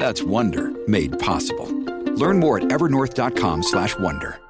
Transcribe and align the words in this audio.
That's 0.00 0.22
Wonder 0.22 0.72
made 0.88 1.18
possible. 1.18 1.68
Learn 2.16 2.40
more 2.40 2.56
at 2.56 2.64
evernorth.com/wonder. 2.64 4.49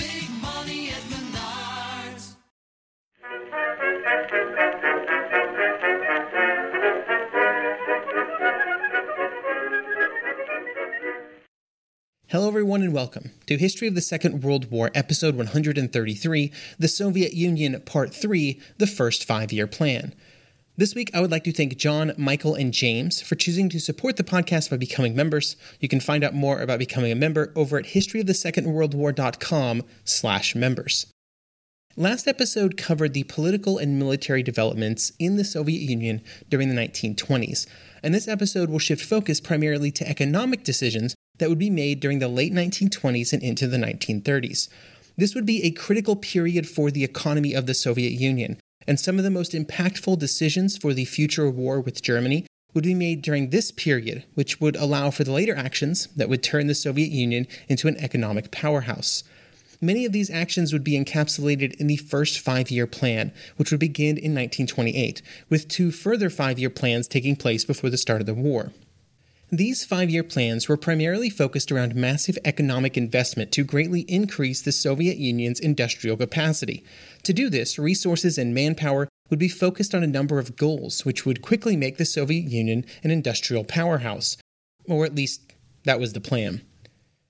Hello, 12.31 12.47
everyone, 12.47 12.81
and 12.81 12.93
welcome 12.93 13.31
to 13.45 13.57
History 13.57 13.89
of 13.89 13.93
the 13.93 13.99
Second 13.99 14.41
World 14.41 14.71
War, 14.71 14.89
Episode 14.95 15.35
133 15.35 16.49
The 16.79 16.87
Soviet 16.87 17.33
Union, 17.33 17.81
Part 17.81 18.13
3 18.13 18.57
The 18.77 18.87
First 18.87 19.25
Five 19.25 19.51
Year 19.51 19.67
Plan. 19.67 20.15
This 20.77 20.95
week, 20.95 21.11
I 21.13 21.19
would 21.19 21.29
like 21.29 21.43
to 21.43 21.51
thank 21.51 21.75
John, 21.75 22.13
Michael, 22.17 22.55
and 22.55 22.73
James 22.73 23.19
for 23.19 23.35
choosing 23.35 23.67
to 23.67 23.81
support 23.81 24.15
the 24.15 24.23
podcast 24.23 24.69
by 24.69 24.77
becoming 24.77 25.13
members. 25.13 25.57
You 25.81 25.89
can 25.89 25.99
find 25.99 26.23
out 26.23 26.33
more 26.33 26.61
about 26.61 26.79
becoming 26.79 27.11
a 27.11 27.15
member 27.15 27.51
over 27.53 27.77
at 27.77 27.87
historyofthesecondworldwar.com 27.87 29.83
slash 30.05 30.55
members. 30.55 31.07
Last 31.97 32.29
episode 32.29 32.77
covered 32.77 33.13
the 33.13 33.25
political 33.25 33.77
and 33.77 33.99
military 33.99 34.41
developments 34.41 35.11
in 35.19 35.35
the 35.35 35.43
Soviet 35.43 35.81
Union 35.81 36.21
during 36.47 36.69
the 36.69 36.81
1920s, 36.81 37.67
and 38.01 38.15
this 38.15 38.29
episode 38.29 38.69
will 38.69 38.79
shift 38.79 39.03
focus 39.03 39.41
primarily 39.41 39.91
to 39.91 40.07
economic 40.07 40.63
decisions 40.63 41.13
that 41.41 41.49
would 41.49 41.57
be 41.57 41.71
made 41.71 41.99
during 41.99 42.19
the 42.19 42.27
late 42.27 42.53
1920s 42.53 43.33
and 43.33 43.41
into 43.41 43.67
the 43.67 43.77
1930s. 43.77 44.69
This 45.17 45.33
would 45.33 45.45
be 45.45 45.63
a 45.63 45.71
critical 45.71 46.15
period 46.15 46.69
for 46.69 46.91
the 46.91 47.03
economy 47.03 47.53
of 47.53 47.65
the 47.65 47.73
Soviet 47.73 48.11
Union, 48.11 48.59
and 48.87 48.99
some 48.99 49.17
of 49.17 49.23
the 49.23 49.31
most 49.31 49.53
impactful 49.53 50.19
decisions 50.19 50.77
for 50.77 50.93
the 50.93 51.03
future 51.03 51.49
war 51.49 51.81
with 51.81 52.03
Germany 52.03 52.45
would 52.75 52.83
be 52.83 52.93
made 52.93 53.23
during 53.23 53.49
this 53.49 53.71
period, 53.71 54.23
which 54.35 54.61
would 54.61 54.75
allow 54.75 55.09
for 55.09 55.23
the 55.23 55.31
later 55.31 55.55
actions 55.55 56.07
that 56.15 56.29
would 56.29 56.43
turn 56.43 56.67
the 56.67 56.75
Soviet 56.75 57.09
Union 57.09 57.47
into 57.67 57.87
an 57.87 57.97
economic 57.97 58.51
powerhouse. 58.51 59.23
Many 59.81 60.05
of 60.05 60.11
these 60.11 60.29
actions 60.29 60.71
would 60.71 60.83
be 60.83 61.03
encapsulated 61.03 61.73
in 61.79 61.87
the 61.87 61.97
first 61.97 62.39
five 62.39 62.69
year 62.69 62.85
plan, 62.85 63.33
which 63.57 63.71
would 63.71 63.79
begin 63.79 64.15
in 64.15 64.35
1928, 64.35 65.23
with 65.49 65.67
two 65.67 65.89
further 65.89 66.29
five 66.29 66.59
year 66.59 66.69
plans 66.69 67.07
taking 67.07 67.35
place 67.35 67.65
before 67.65 67.89
the 67.89 67.97
start 67.97 68.21
of 68.21 68.27
the 68.27 68.35
war. 68.35 68.71
These 69.53 69.83
five 69.83 70.09
year 70.09 70.23
plans 70.23 70.69
were 70.69 70.77
primarily 70.77 71.29
focused 71.29 71.73
around 71.73 71.93
massive 71.93 72.37
economic 72.45 72.95
investment 72.95 73.51
to 73.51 73.65
greatly 73.65 74.01
increase 74.01 74.61
the 74.61 74.71
Soviet 74.71 75.17
Union's 75.17 75.59
industrial 75.59 76.15
capacity. 76.15 76.85
To 77.23 77.33
do 77.33 77.49
this, 77.49 77.77
resources 77.77 78.37
and 78.37 78.53
manpower 78.53 79.09
would 79.29 79.39
be 79.39 79.49
focused 79.49 79.93
on 79.93 80.03
a 80.03 80.07
number 80.07 80.39
of 80.39 80.55
goals, 80.55 81.03
which 81.03 81.25
would 81.25 81.41
quickly 81.41 81.75
make 81.75 81.97
the 81.97 82.05
Soviet 82.05 82.45
Union 82.45 82.85
an 83.03 83.11
industrial 83.11 83.65
powerhouse. 83.65 84.37
Or 84.85 85.03
at 85.03 85.15
least, 85.15 85.53
that 85.83 85.99
was 85.99 86.13
the 86.13 86.21
plan. 86.21 86.61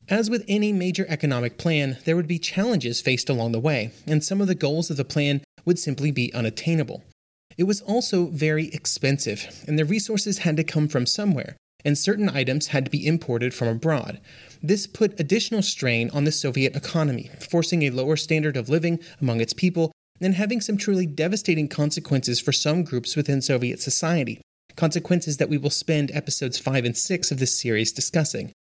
As 0.07 0.29
with 0.29 0.45
any 0.47 0.71
major 0.71 1.07
economic 1.09 1.57
plan, 1.57 1.97
there 2.05 2.15
would 2.15 2.27
be 2.27 2.37
challenges 2.37 3.01
faced 3.01 3.31
along 3.31 3.51
the 3.51 3.59
way, 3.59 3.93
and 4.05 4.23
some 4.23 4.41
of 4.41 4.47
the 4.47 4.53
goals 4.53 4.91
of 4.91 4.97
the 4.97 5.03
plan 5.03 5.41
would 5.65 5.79
simply 5.79 6.11
be 6.11 6.31
unattainable. 6.35 7.03
It 7.57 7.63
was 7.63 7.81
also 7.81 8.27
very 8.27 8.67
expensive, 8.67 9.63
and 9.67 9.79
the 9.79 9.85
resources 9.85 10.39
had 10.39 10.55
to 10.57 10.63
come 10.63 10.87
from 10.87 11.07
somewhere, 11.07 11.55
and 11.83 11.97
certain 11.97 12.29
items 12.29 12.67
had 12.67 12.85
to 12.85 12.91
be 12.91 13.05
imported 13.05 13.53
from 13.53 13.67
abroad. 13.67 14.19
This 14.61 14.87
put 14.87 15.19
additional 15.19 15.61
strain 15.61 16.09
on 16.11 16.23
the 16.23 16.31
Soviet 16.31 16.75
economy, 16.75 17.29
forcing 17.39 17.83
a 17.83 17.89
lower 17.89 18.15
standard 18.15 18.57
of 18.57 18.69
living 18.69 18.99
among 19.19 19.41
its 19.41 19.53
people 19.53 19.91
and 20.21 20.35
having 20.35 20.61
some 20.61 20.77
truly 20.77 21.05
devastating 21.05 21.67
consequences 21.67 22.39
for 22.39 22.51
some 22.51 22.83
groups 22.83 23.15
within 23.15 23.41
Soviet 23.41 23.81
society, 23.81 24.39
consequences 24.75 25.37
that 25.37 25.49
we 25.49 25.57
will 25.57 25.69
spend 25.69 26.11
episodes 26.11 26.59
5 26.59 26.85
and 26.85 26.97
6 26.97 27.31
of 27.31 27.39
this 27.39 27.59
series 27.59 27.91
discussing. 27.91 28.53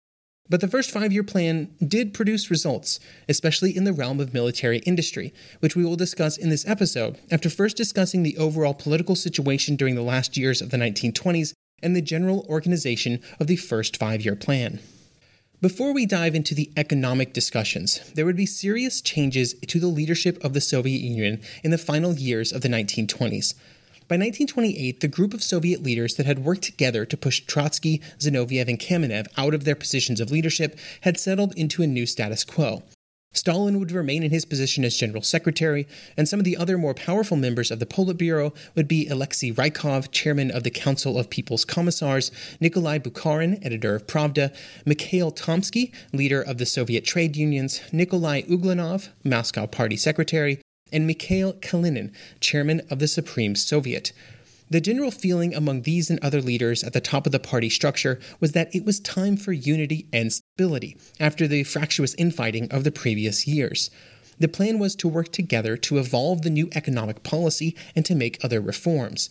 But 0.50 0.62
the 0.62 0.68
first 0.68 0.90
five 0.90 1.12
year 1.12 1.24
plan 1.24 1.74
did 1.86 2.14
produce 2.14 2.50
results, 2.50 3.00
especially 3.28 3.76
in 3.76 3.84
the 3.84 3.92
realm 3.92 4.18
of 4.18 4.32
military 4.32 4.78
industry, 4.78 5.34
which 5.60 5.76
we 5.76 5.84
will 5.84 5.96
discuss 5.96 6.38
in 6.38 6.48
this 6.48 6.66
episode 6.66 7.18
after 7.30 7.50
first 7.50 7.76
discussing 7.76 8.22
the 8.22 8.38
overall 8.38 8.72
political 8.72 9.14
situation 9.14 9.76
during 9.76 9.94
the 9.94 10.02
last 10.02 10.36
years 10.36 10.62
of 10.62 10.70
the 10.70 10.78
1920s 10.78 11.52
and 11.83 11.94
the 11.94 12.03
general 12.03 12.47
organization 12.49 13.21
of 13.41 13.47
the 13.47 13.56
first 13.56 13.97
five 13.97 14.22
year 14.22 14.37
plan. 14.37 14.81
Before 15.61 15.93
we 15.93 16.06
dive 16.06 16.37
into 16.37 16.55
the 16.55 16.71
economic 16.77 17.33
discussions, 17.33 18.12
there 18.15 18.25
would 18.25 18.37
be 18.37 18.47
serious 18.47 19.00
changes 19.00 19.55
to 19.55 19.81
the 19.81 19.89
leadership 19.89 20.43
of 20.44 20.53
the 20.53 20.61
Soviet 20.61 21.00
Union 21.00 21.41
in 21.65 21.72
the 21.72 21.78
final 21.78 22.15
years 22.15 22.53
of 22.53 22.62
the 22.62 22.69
1920s. 22.69 23.55
By 24.06 24.15
1928, 24.15 25.00
the 25.00 25.09
group 25.09 25.34
of 25.34 25.43
Soviet 25.43 25.83
leaders 25.83 26.15
that 26.15 26.27
had 26.27 26.44
worked 26.44 26.62
together 26.62 27.05
to 27.05 27.16
push 27.16 27.41
Trotsky, 27.41 28.00
Zinoviev, 28.19 28.69
and 28.69 28.78
Kamenev 28.78 29.27
out 29.37 29.53
of 29.53 29.65
their 29.65 29.75
positions 29.75 30.21
of 30.21 30.31
leadership 30.31 30.78
had 31.00 31.19
settled 31.19 31.55
into 31.56 31.83
a 31.83 31.87
new 31.87 32.06
status 32.06 32.45
quo. 32.45 32.84
Stalin 33.33 33.78
would 33.78 33.93
remain 33.93 34.22
in 34.22 34.31
his 34.31 34.44
position 34.44 34.84
as 34.84 34.97
general 34.97 35.22
secretary, 35.22 35.87
and 36.16 36.28
some 36.28 36.41
of 36.41 36.44
the 36.44 36.56
other 36.56 36.77
more 36.77 36.94
powerful 36.94 37.37
members 37.37 37.71
of 37.71 37.78
the 37.78 37.87
Politburo 37.87 38.55
would 38.75 38.89
be 38.89 39.06
Alexei 39.06 39.53
Rykov, 39.53 40.11
chairman 40.11 40.50
of 40.50 40.65
the 40.65 40.71
Council 40.71 41.19
of 41.19 41.31
People's 41.31 41.65
Commissars, 41.65 42.33
Nikolai 42.61 42.99
Bukharin, 42.99 43.65
editor 43.65 43.94
of 43.94 44.06
Pravda, 44.06 44.55
Mikhail 44.84 45.31
Tomsky, 45.31 45.93
leader 46.12 46.43
of 46.43 46.59
the 46.59 46.66
Soviet 46.66 47.05
trade 47.05 47.37
unions, 47.37 47.81
Nikolai 47.93 48.43
Uglanov, 48.43 49.11
Moscow 49.25 49.66
party 49.66 49.97
secretary, 49.97 50.60
and 50.93 51.06
Mikhail 51.06 51.53
Kalinin, 51.53 52.12
chairman 52.41 52.83
of 52.91 52.99
the 52.99 53.09
Supreme 53.09 53.55
Soviet. 53.55 54.12
The 54.71 54.81
general 54.81 55.10
feeling 55.10 55.55
among 55.55 55.83
these 55.83 56.10
and 56.10 56.19
other 56.22 56.43
leaders 56.43 56.84
at 56.84 56.93
the 56.93 57.00
top 57.00 57.25
of 57.25 57.33
the 57.33 57.39
party 57.39 57.71
structure 57.71 58.21
was 58.41 58.53
that 58.53 58.75
it 58.75 58.84
was 58.84 59.00
time 59.00 59.37
for 59.39 59.53
unity 59.53 60.06
and 60.12 60.31
stability 60.58 60.96
after 61.20 61.46
the 61.46 61.62
fractious 61.62 62.14
infighting 62.14 62.69
of 62.72 62.82
the 62.82 62.91
previous 62.91 63.46
years. 63.46 63.92
The 64.41 64.48
plan 64.48 64.80
was 64.80 64.96
to 64.96 65.06
work 65.06 65.30
together 65.30 65.76
to 65.76 65.98
evolve 65.98 66.42
the 66.42 66.50
new 66.50 66.69
economic 66.74 67.22
policy 67.22 67.76
and 67.94 68.04
to 68.06 68.16
make 68.16 68.42
other 68.42 68.60
reforms. 68.60 69.30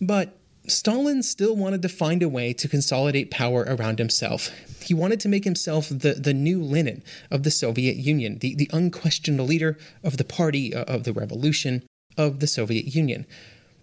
But 0.00 0.36
Stalin 0.66 1.22
still 1.22 1.54
wanted 1.54 1.82
to 1.82 1.88
find 1.88 2.20
a 2.20 2.28
way 2.28 2.52
to 2.54 2.66
consolidate 2.66 3.30
power 3.30 3.64
around 3.68 4.00
himself. 4.00 4.50
He 4.82 4.92
wanted 4.92 5.20
to 5.20 5.28
make 5.28 5.44
himself 5.44 5.88
the, 5.88 6.14
the 6.14 6.34
new 6.34 6.60
Lenin 6.60 7.04
of 7.30 7.44
the 7.44 7.52
Soviet 7.52 7.94
Union, 7.94 8.38
the, 8.38 8.56
the 8.56 8.70
unquestioned 8.72 9.40
leader 9.40 9.78
of 10.02 10.16
the 10.16 10.24
party, 10.24 10.74
uh, 10.74 10.82
of 10.92 11.04
the 11.04 11.12
revolution, 11.12 11.84
of 12.18 12.40
the 12.40 12.48
Soviet 12.48 12.92
Union. 12.92 13.24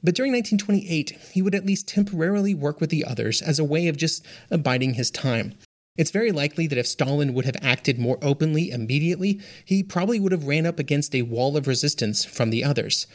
But 0.04 0.16
during 0.16 0.34
1928, 0.34 1.18
he 1.32 1.42
would 1.42 1.56
at 1.56 1.66
least 1.66 1.88
temporarily 1.88 2.54
work 2.54 2.82
with 2.82 2.90
the 2.90 3.06
others 3.06 3.42
as 3.42 3.58
a 3.58 3.64
way 3.64 3.88
of 3.88 3.96
just 3.96 4.26
abiding 4.52 4.96
his 4.96 5.10
time. 5.10 5.54
It's 5.98 6.12
very 6.12 6.32
likely 6.32 6.68
that 6.68 6.78
if 6.78 6.88
Stalin 6.88 7.34
would 7.34 7.46
have 7.46 7.58
acted 7.62 8.00
more 8.00 8.18
openly 8.22 8.72
immediately, 8.72 9.42
he 9.66 9.84
probably 9.84 10.20
would 10.20 10.32
have 10.32 10.48
ran 10.48 10.66
up 10.66 10.80
against 10.80 11.16
a 11.16 11.24
wall 11.24 11.58
of 11.58 11.68
resistance 11.68 12.24
from 12.24 12.50
the 12.50 12.64
others. 12.64 13.08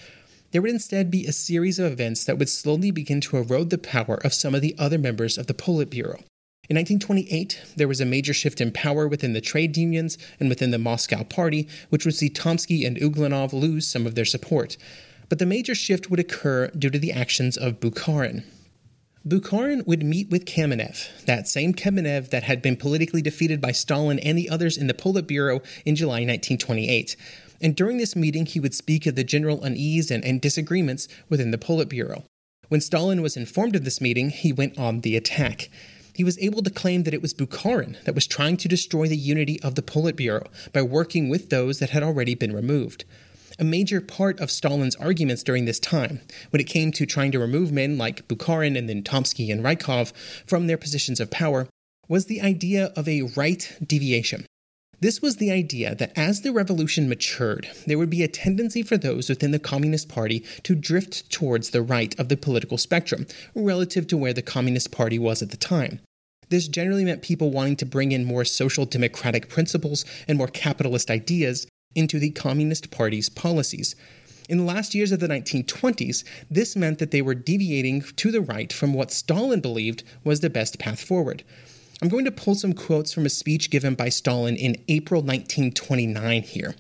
There 0.50 0.61
would 0.61 0.70
instead 0.70 1.11
be 1.11 1.26
a 1.26 1.32
series 1.32 1.79
of 1.79 1.90
events 1.90 2.25
that 2.25 2.38
would 2.38 2.49
slowly 2.49 2.90
begin 2.90 3.20
to 3.23 3.38
erode 3.38 3.70
the 3.70 3.79
power 3.79 4.17
of 4.25 4.34
some 4.34 4.55
of 4.55 4.61
the 4.61 4.75
other 4.79 4.99
members 4.99 5.38
of 5.38 5.46
the 5.46 5.55
Politburo. 5.55 6.23
In 6.69 6.76
1928, 6.76 7.61
there 7.76 7.88
was 7.88 8.00
a 8.00 8.05
major 8.05 8.34
shift 8.34 8.61
in 8.61 8.70
power 8.70 9.08
within 9.08 9.32
the 9.32 9.40
trade 9.40 9.76
unions 9.76 10.19
and 10.38 10.49
within 10.49 10.70
the 10.70 10.79
Moscow 10.79 11.23
Party, 11.23 11.69
which 11.88 12.05
would 12.05 12.14
see 12.14 12.29
Tomsky 12.29 12.87
and 12.87 12.99
Uglanov 12.99 13.52
lose 13.52 13.87
some 13.87 14.06
of 14.06 14.14
their 14.14 14.25
support 14.25 14.76
but 15.32 15.38
the 15.38 15.46
major 15.46 15.75
shift 15.75 16.11
would 16.11 16.20
occur 16.20 16.69
due 16.79 16.90
to 16.90 16.99
the 16.99 17.11
actions 17.11 17.56
of 17.56 17.81
Bukharin. 17.81 18.44
Bukharin 19.27 19.87
would 19.87 20.03
meet 20.03 20.31
with 20.31 20.47
Kamenev, 20.47 21.25
that 21.27 21.47
same 21.47 21.75
Kamenev 21.75 22.31
that 22.31 22.43
had 22.43 22.61
been 22.61 22.77
politically 22.77 23.23
defeated 23.23 23.61
by 23.61 23.71
Stalin 23.71 24.19
and 24.19 24.37
the 24.37 24.51
others 24.51 24.77
in 24.77 24.89
the 24.89 24.95
Politburo 24.95 25.65
in 25.85 25.95
July 25.95 26.25
1928. 26.25 27.15
And 27.61 27.77
during 27.77 27.99
this 27.99 28.17
meeting, 28.17 28.47
he 28.47 28.59
would 28.59 28.75
speak 28.75 29.07
of 29.07 29.15
the 29.15 29.23
general 29.23 29.63
unease 29.63 30.11
and, 30.11 30.25
and 30.25 30.41
disagreements 30.41 31.07
within 31.29 31.53
the 31.53 31.59
Politburo. 31.59 32.25
When 32.67 32.81
Stalin 32.81 33.23
was 33.23 33.37
informed 33.37 33.77
of 33.77 33.85
this 33.85 34.01
meeting, 34.01 34.31
he 34.31 34.53
went 34.53 34.77
on 34.77 35.03
the 35.03 35.17
attack. 35.17 35.71
He 36.13 36.25
was 36.25 36.39
able 36.41 36.65
to 36.65 36.71
claim 36.71 37.05
that 37.05 37.15
it 37.15 37.23
was 37.23 37.33
Bukharin 37.33 38.03
that 38.03 38.17
was 38.17 38.27
trying 38.27 38.57
to 38.57 38.67
destroy 38.67 39.07
the 39.07 39.17
unity 39.17 39.63
of 39.63 39.77
the 39.77 39.83
Politburo 39.83 40.49
by 40.73 40.83
working 40.83 41.29
with 41.29 41.49
those 41.49 41.79
that 41.79 41.91
had 41.91 42.03
already 42.03 42.35
been 42.35 42.53
removed 42.53 43.05
a 43.62 43.64
major 43.64 44.00
part 44.00 44.41
of 44.41 44.50
Stalin's 44.50 44.97
arguments 44.97 45.44
during 45.44 45.67
this 45.67 45.79
time, 45.79 46.20
when 46.50 46.59
it 46.59 46.67
came 46.67 46.91
to 46.91 47.06
trying 47.06 47.31
to 47.31 47.38
remove 47.38 47.70
men 47.70 47.97
like 47.97 48.26
Bukharin 48.26 48.76
and 48.76 48.88
then 48.88 49.05
Tomsky 49.05 49.53
and 49.53 49.64
Rykov 49.64 50.12
from 50.49 50.67
their 50.67 50.76
positions 50.76 51.20
of 51.20 51.31
power, 51.31 51.69
was 52.09 52.26
the 52.26 52.43
idea 52.43 52.87
of 52.97 53.06
a 53.06 53.23
right 53.37 53.73
deviation. 53.87 54.47
This 54.99 55.23
was 55.23 55.37
the 55.37 55.53
idea 55.53 55.94
that 55.94 56.12
as 56.19 56.41
the 56.41 56.50
revolution 56.50 57.09
matured, 57.09 57.70
there 57.87 57.99
would 57.99 58.11
be 58.11 58.25
a 58.25 58.29
tendency 58.29 58.82
for 58.82 58.97
those 58.97 59.29
within 59.29 59.53
the 59.53 59.61
Communist 59.61 60.08
Party 60.08 60.44
to 60.65 60.75
drift 60.75 61.31
towards 61.31 61.70
the 61.70 61.82
right 61.82 62.19
of 62.19 62.29
the 62.29 62.37
political 62.37 62.79
spectrum, 62.79 63.29
relative 63.55 64.08
to 64.08 64.17
where 64.17 64.32
the 64.32 64.43
Communist 64.43 64.91
Party 64.91 65.20
was 65.20 65.41
at 65.41 65.53
the 65.53 65.56
time. 65.56 66.00
This 66.49 66.67
generally 66.67 67.05
meant 67.05 67.23
people 67.23 67.53
wanting 67.53 67.76
to 67.76 67.87
bring 67.87 68.11
in 68.11 68.25
more 68.25 68.44
social 68.44 68.87
democratic 68.87 69.49
principles 69.49 70.05
and 70.26 70.37
more 70.37 70.49
capitalist 70.49 71.12
ideas, 71.12 71.69
into 71.94 72.19
the 72.19 72.31
Communist 72.31 72.91
Party's 72.91 73.29
policies. 73.29 73.94
In 74.49 74.59
the 74.59 74.65
last 74.65 74.94
years 74.94 75.12
of 75.12 75.21
the 75.21 75.29
1920s, 75.29 76.25
this 76.50 76.77
meant 76.77 76.99
that 76.99 77.11
they 77.11 77.23
were 77.23 77.35
deviating 77.35 78.03
to 78.03 78.31
the 78.31 78.41
right 78.41 78.73
from 78.73 78.93
what 78.93 79.11
Stalin 79.11 79.61
believed 79.61 80.03
was 80.25 80.41
the 80.41 80.50
best 80.50 80.79
path 80.79 81.03
forward. 81.03 81.44
I'm 82.03 82.09
going 82.09 82.25
to 82.25 82.33
pull 82.33 82.56
some 82.56 82.73
quotes 82.73 83.12
from 83.12 83.25
a 83.27 83.31
speech 83.31 83.71
given 83.71 83.94
by 83.94 84.09
Stalin 84.09 84.56
in 84.56 84.83
April 84.89 85.21
1929 85.21 86.43
here. 86.43 86.75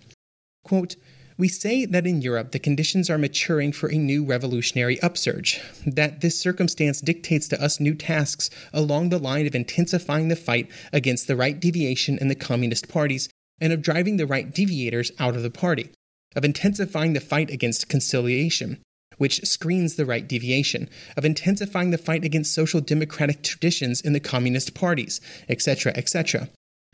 Quote, 0.64 0.96
we 1.38 1.48
say 1.48 1.86
that 1.86 2.06
in 2.06 2.20
Europe 2.20 2.52
the 2.52 2.58
conditions 2.58 3.08
are 3.08 3.18
maturing 3.18 3.72
for 3.72 3.88
a 3.88 3.96
new 3.96 4.24
revolutionary 4.24 5.00
upsurge, 5.00 5.60
that 5.86 6.20
this 6.20 6.38
circumstance 6.38 7.00
dictates 7.00 7.48
to 7.48 7.62
us 7.62 7.80
new 7.80 7.94
tasks 7.94 8.50
along 8.72 9.08
the 9.08 9.18
line 9.18 9.46
of 9.46 9.54
intensifying 9.54 10.28
the 10.28 10.36
fight 10.36 10.68
against 10.92 11.26
the 11.26 11.36
right 11.36 11.58
deviation 11.58 12.18
in 12.18 12.28
the 12.28 12.34
communist 12.34 12.88
parties 12.88 13.28
and 13.62 13.72
of 13.72 13.80
driving 13.80 14.16
the 14.16 14.26
right 14.26 14.52
deviators 14.52 15.12
out 15.20 15.36
of 15.36 15.42
the 15.42 15.50
party, 15.50 15.88
of 16.34 16.44
intensifying 16.44 17.12
the 17.12 17.20
fight 17.20 17.48
against 17.48 17.88
conciliation, 17.88 18.78
which 19.18 19.46
screens 19.46 19.94
the 19.94 20.04
right 20.04 20.26
deviation, 20.26 20.90
of 21.16 21.24
intensifying 21.24 21.90
the 21.90 21.96
fight 21.96 22.24
against 22.24 22.52
social 22.52 22.80
democratic 22.80 23.42
traditions 23.42 24.00
in 24.00 24.12
the 24.12 24.20
communist 24.20 24.74
parties, 24.74 25.20
etc., 25.48 25.92
etc. 25.94 26.48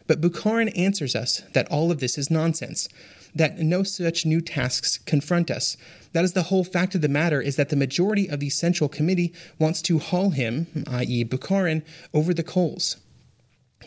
But 0.06 0.20
Bukharin 0.20 0.76
answers 0.76 1.16
us 1.16 1.42
that 1.54 1.70
all 1.70 1.90
of 1.90 2.00
this 2.00 2.18
is 2.18 2.30
nonsense, 2.30 2.86
that 3.34 3.58
no 3.58 3.82
such 3.82 4.26
new 4.26 4.42
tasks 4.42 4.98
confront 4.98 5.50
us. 5.50 5.78
That 6.12 6.24
is 6.24 6.34
the 6.34 6.44
whole 6.44 6.64
fact 6.64 6.94
of 6.94 7.00
the 7.00 7.08
matter 7.08 7.40
is 7.40 7.56
that 7.56 7.70
the 7.70 7.76
majority 7.76 8.28
of 8.28 8.40
the 8.40 8.50
Central 8.50 8.88
Committee 8.88 9.32
wants 9.58 9.80
to 9.82 9.98
haul 9.98 10.30
him, 10.30 10.66
i.e., 10.86 11.24
Bukharin, 11.24 11.82
over 12.12 12.34
the 12.34 12.42
coals. 12.42 12.96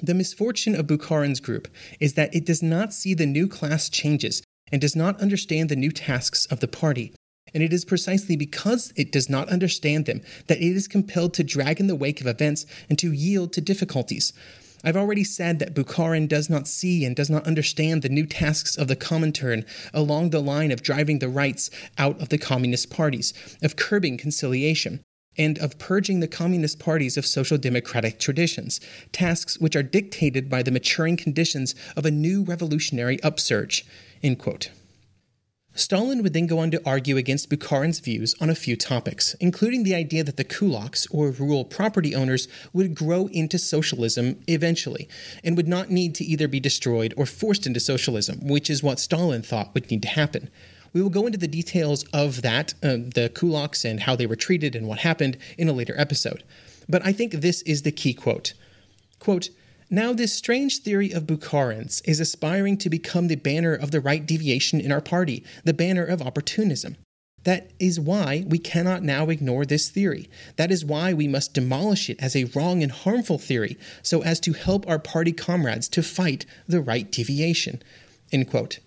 The 0.01 0.13
misfortune 0.13 0.75
of 0.75 0.87
Bukharin's 0.87 1.39
group 1.39 1.67
is 1.99 2.13
that 2.13 2.33
it 2.33 2.45
does 2.45 2.63
not 2.63 2.93
see 2.93 3.13
the 3.13 3.25
new 3.25 3.47
class 3.47 3.89
changes 3.89 4.41
and 4.71 4.81
does 4.81 4.95
not 4.95 5.19
understand 5.19 5.69
the 5.69 5.75
new 5.75 5.91
tasks 5.91 6.45
of 6.47 6.59
the 6.59 6.67
party. 6.67 7.13
And 7.53 7.61
it 7.61 7.73
is 7.73 7.85
precisely 7.85 8.35
because 8.35 8.93
it 8.95 9.11
does 9.11 9.29
not 9.29 9.49
understand 9.49 10.05
them 10.05 10.21
that 10.47 10.59
it 10.59 10.75
is 10.75 10.87
compelled 10.87 11.33
to 11.35 11.43
drag 11.43 11.79
in 11.79 11.87
the 11.87 11.95
wake 11.95 12.21
of 12.21 12.27
events 12.27 12.65
and 12.89 12.97
to 12.99 13.11
yield 13.11 13.53
to 13.53 13.61
difficulties. 13.61 14.31
I've 14.83 14.97
already 14.97 15.23
said 15.23 15.59
that 15.59 15.75
Bukharin 15.75 16.27
does 16.27 16.49
not 16.49 16.67
see 16.67 17.05
and 17.05 17.15
does 17.15 17.29
not 17.29 17.45
understand 17.45 18.01
the 18.01 18.09
new 18.09 18.25
tasks 18.25 18.77
of 18.77 18.87
the 18.87 18.95
Comintern 18.95 19.65
along 19.93 20.29
the 20.29 20.41
line 20.41 20.71
of 20.71 20.81
driving 20.81 21.19
the 21.19 21.29
rights 21.29 21.69
out 21.97 22.19
of 22.19 22.29
the 22.29 22.39
communist 22.39 22.89
parties, 22.89 23.33
of 23.61 23.75
curbing 23.75 24.17
conciliation, 24.17 25.01
and 25.37 25.57
of 25.59 25.79
purging 25.79 26.19
the 26.19 26.27
communist 26.27 26.79
parties 26.79 27.17
of 27.17 27.25
social 27.25 27.57
democratic 27.57 28.19
traditions, 28.19 28.79
tasks 29.11 29.57
which 29.57 29.75
are 29.75 29.83
dictated 29.83 30.49
by 30.49 30.61
the 30.61 30.71
maturing 30.71 31.17
conditions 31.17 31.73
of 31.95 32.05
a 32.05 32.11
new 32.11 32.43
revolutionary 32.43 33.21
upsurge. 33.23 33.85
Stalin 35.73 36.21
would 36.21 36.33
then 36.33 36.47
go 36.47 36.59
on 36.59 36.69
to 36.71 36.81
argue 36.85 37.15
against 37.15 37.49
Bukharin's 37.49 37.99
views 37.99 38.35
on 38.41 38.49
a 38.49 38.55
few 38.55 38.75
topics, 38.75 39.35
including 39.35 39.83
the 39.83 39.95
idea 39.95 40.21
that 40.21 40.35
the 40.35 40.43
kulaks, 40.43 41.07
or 41.11 41.31
rural 41.31 41.63
property 41.63 42.13
owners, 42.13 42.49
would 42.73 42.93
grow 42.93 43.27
into 43.27 43.57
socialism 43.57 44.43
eventually, 44.47 45.07
and 45.45 45.55
would 45.55 45.69
not 45.69 45.89
need 45.89 46.13
to 46.15 46.25
either 46.25 46.49
be 46.49 46.59
destroyed 46.59 47.13
or 47.15 47.25
forced 47.25 47.65
into 47.65 47.79
socialism, 47.79 48.45
which 48.45 48.69
is 48.69 48.83
what 48.83 48.99
Stalin 48.99 49.41
thought 49.41 49.73
would 49.73 49.89
need 49.89 50.01
to 50.01 50.09
happen. 50.09 50.49
We 50.93 51.01
will 51.01 51.09
go 51.09 51.25
into 51.25 51.37
the 51.37 51.47
details 51.47 52.03
of 52.13 52.41
that, 52.41 52.73
uh, 52.83 52.97
the 53.15 53.31
kulaks 53.33 53.85
and 53.89 54.01
how 54.01 54.15
they 54.15 54.25
were 54.25 54.35
treated 54.35 54.75
and 54.75 54.87
what 54.87 54.99
happened 54.99 55.37
in 55.57 55.69
a 55.69 55.73
later 55.73 55.95
episode. 55.97 56.43
But 56.89 57.05
I 57.05 57.13
think 57.13 57.33
this 57.33 57.61
is 57.63 57.83
the 57.83 57.91
key 57.91 58.13
quote. 58.13 58.53
Quote, 59.19 59.49
now, 59.93 60.13
this 60.13 60.31
strange 60.31 60.77
theory 60.77 61.11
of 61.11 61.27
Bukharin's 61.27 61.99
is 62.05 62.21
aspiring 62.21 62.77
to 62.77 62.89
become 62.89 63.27
the 63.27 63.35
banner 63.35 63.73
of 63.73 63.91
the 63.91 63.99
right 63.99 64.25
deviation 64.25 64.79
in 64.79 64.89
our 64.89 65.01
party, 65.01 65.43
the 65.65 65.73
banner 65.73 66.05
of 66.05 66.21
opportunism. 66.21 66.95
That 67.43 67.71
is 67.77 67.99
why 67.99 68.45
we 68.47 68.57
cannot 68.57 69.03
now 69.03 69.27
ignore 69.27 69.65
this 69.65 69.89
theory. 69.89 70.29
That 70.55 70.71
is 70.71 70.85
why 70.85 71.11
we 71.11 71.27
must 71.27 71.53
demolish 71.53 72.09
it 72.09 72.21
as 72.21 72.37
a 72.37 72.45
wrong 72.55 72.81
and 72.81 72.91
harmful 72.91 73.37
theory, 73.37 73.77
so 74.01 74.23
as 74.23 74.39
to 74.41 74.53
help 74.53 74.87
our 74.87 74.99
party 74.99 75.33
comrades 75.33 75.89
to 75.89 76.01
fight 76.01 76.45
the 76.69 76.79
right 76.79 77.11
deviation. 77.11 77.81
End 78.31 78.49
quote. 78.49 78.79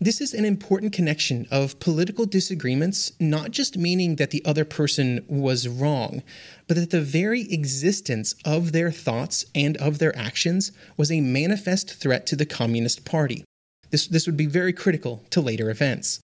This 0.00 0.20
is 0.20 0.34
an 0.34 0.44
important 0.44 0.92
connection 0.92 1.46
of 1.50 1.78
political 1.78 2.26
disagreements, 2.26 3.12
not 3.20 3.52
just 3.52 3.78
meaning 3.78 4.16
that 4.16 4.30
the 4.30 4.44
other 4.44 4.64
person 4.64 5.24
was 5.28 5.68
wrong, 5.68 6.22
but 6.66 6.76
that 6.76 6.90
the 6.90 7.00
very 7.00 7.50
existence 7.52 8.34
of 8.44 8.72
their 8.72 8.90
thoughts 8.90 9.44
and 9.54 9.76
of 9.76 9.98
their 9.98 10.16
actions 10.16 10.72
was 10.96 11.12
a 11.12 11.20
manifest 11.20 11.94
threat 11.94 12.26
to 12.26 12.36
the 12.36 12.46
Communist 12.46 13.04
Party. 13.04 13.44
This, 13.90 14.08
this 14.08 14.26
would 14.26 14.36
be 14.36 14.46
very 14.46 14.72
critical 14.72 15.24
to 15.30 15.40
later 15.40 15.70
events. 15.70 16.20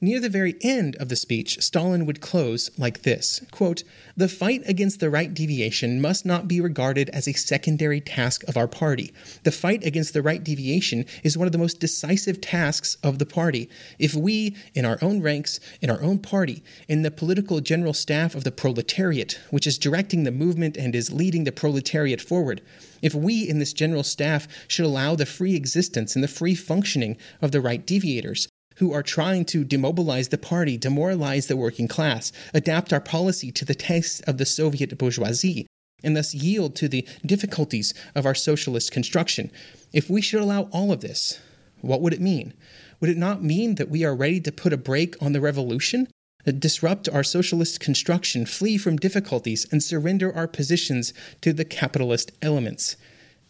Near 0.00 0.20
the 0.20 0.28
very 0.28 0.54
end 0.60 0.94
of 1.00 1.08
the 1.08 1.16
speech, 1.16 1.60
Stalin 1.60 2.06
would 2.06 2.20
close 2.20 2.70
like 2.78 3.02
this 3.02 3.40
quote, 3.50 3.82
The 4.16 4.28
fight 4.28 4.62
against 4.64 5.00
the 5.00 5.10
right 5.10 5.34
deviation 5.34 6.00
must 6.00 6.24
not 6.24 6.46
be 6.46 6.60
regarded 6.60 7.10
as 7.10 7.26
a 7.26 7.32
secondary 7.32 8.00
task 8.00 8.44
of 8.46 8.56
our 8.56 8.68
party. 8.68 9.12
The 9.42 9.50
fight 9.50 9.84
against 9.84 10.14
the 10.14 10.22
right 10.22 10.44
deviation 10.44 11.04
is 11.24 11.36
one 11.36 11.48
of 11.48 11.52
the 11.52 11.58
most 11.58 11.80
decisive 11.80 12.40
tasks 12.40 12.96
of 13.02 13.18
the 13.18 13.26
party. 13.26 13.68
If 13.98 14.14
we, 14.14 14.54
in 14.72 14.84
our 14.84 14.98
own 15.02 15.20
ranks, 15.20 15.58
in 15.80 15.90
our 15.90 16.00
own 16.00 16.20
party, 16.20 16.62
in 16.86 17.02
the 17.02 17.10
political 17.10 17.58
general 17.58 17.92
staff 17.92 18.36
of 18.36 18.44
the 18.44 18.52
proletariat, 18.52 19.40
which 19.50 19.66
is 19.66 19.78
directing 19.78 20.22
the 20.22 20.30
movement 20.30 20.76
and 20.76 20.94
is 20.94 21.12
leading 21.12 21.42
the 21.42 21.50
proletariat 21.50 22.20
forward, 22.20 22.62
if 23.02 23.16
we 23.16 23.48
in 23.48 23.58
this 23.58 23.72
general 23.72 24.04
staff 24.04 24.46
should 24.68 24.84
allow 24.84 25.16
the 25.16 25.26
free 25.26 25.56
existence 25.56 26.14
and 26.14 26.22
the 26.22 26.28
free 26.28 26.54
functioning 26.54 27.16
of 27.42 27.50
the 27.50 27.60
right 27.60 27.84
deviators, 27.84 28.46
who 28.78 28.92
are 28.92 29.02
trying 29.02 29.44
to 29.44 29.64
demobilize 29.64 30.28
the 30.28 30.38
party, 30.38 30.76
demoralize 30.76 31.46
the 31.46 31.56
working 31.56 31.88
class, 31.88 32.32
adapt 32.54 32.92
our 32.92 33.00
policy 33.00 33.50
to 33.52 33.64
the 33.64 33.74
tastes 33.74 34.20
of 34.20 34.38
the 34.38 34.46
Soviet 34.46 34.96
bourgeoisie, 34.96 35.66
and 36.02 36.16
thus 36.16 36.34
yield 36.34 36.76
to 36.76 36.88
the 36.88 37.06
difficulties 37.26 37.92
of 38.14 38.24
our 38.24 38.34
socialist 38.34 38.92
construction. 38.92 39.50
If 39.92 40.08
we 40.08 40.20
should 40.20 40.40
allow 40.40 40.62
all 40.72 40.92
of 40.92 41.00
this, 41.00 41.40
what 41.80 42.00
would 42.00 42.12
it 42.12 42.20
mean? 42.20 42.54
Would 43.00 43.10
it 43.10 43.16
not 43.16 43.42
mean 43.42 43.76
that 43.76 43.90
we 43.90 44.04
are 44.04 44.14
ready 44.14 44.40
to 44.40 44.52
put 44.52 44.72
a 44.72 44.76
brake 44.76 45.14
on 45.20 45.32
the 45.32 45.40
revolution? 45.40 46.08
Disrupt 46.44 47.08
our 47.08 47.24
socialist 47.24 47.80
construction, 47.80 48.46
flee 48.46 48.78
from 48.78 48.96
difficulties, 48.96 49.66
and 49.70 49.82
surrender 49.82 50.34
our 50.34 50.48
positions 50.48 51.12
to 51.42 51.52
the 51.52 51.64
capitalist 51.64 52.32
elements. 52.40 52.96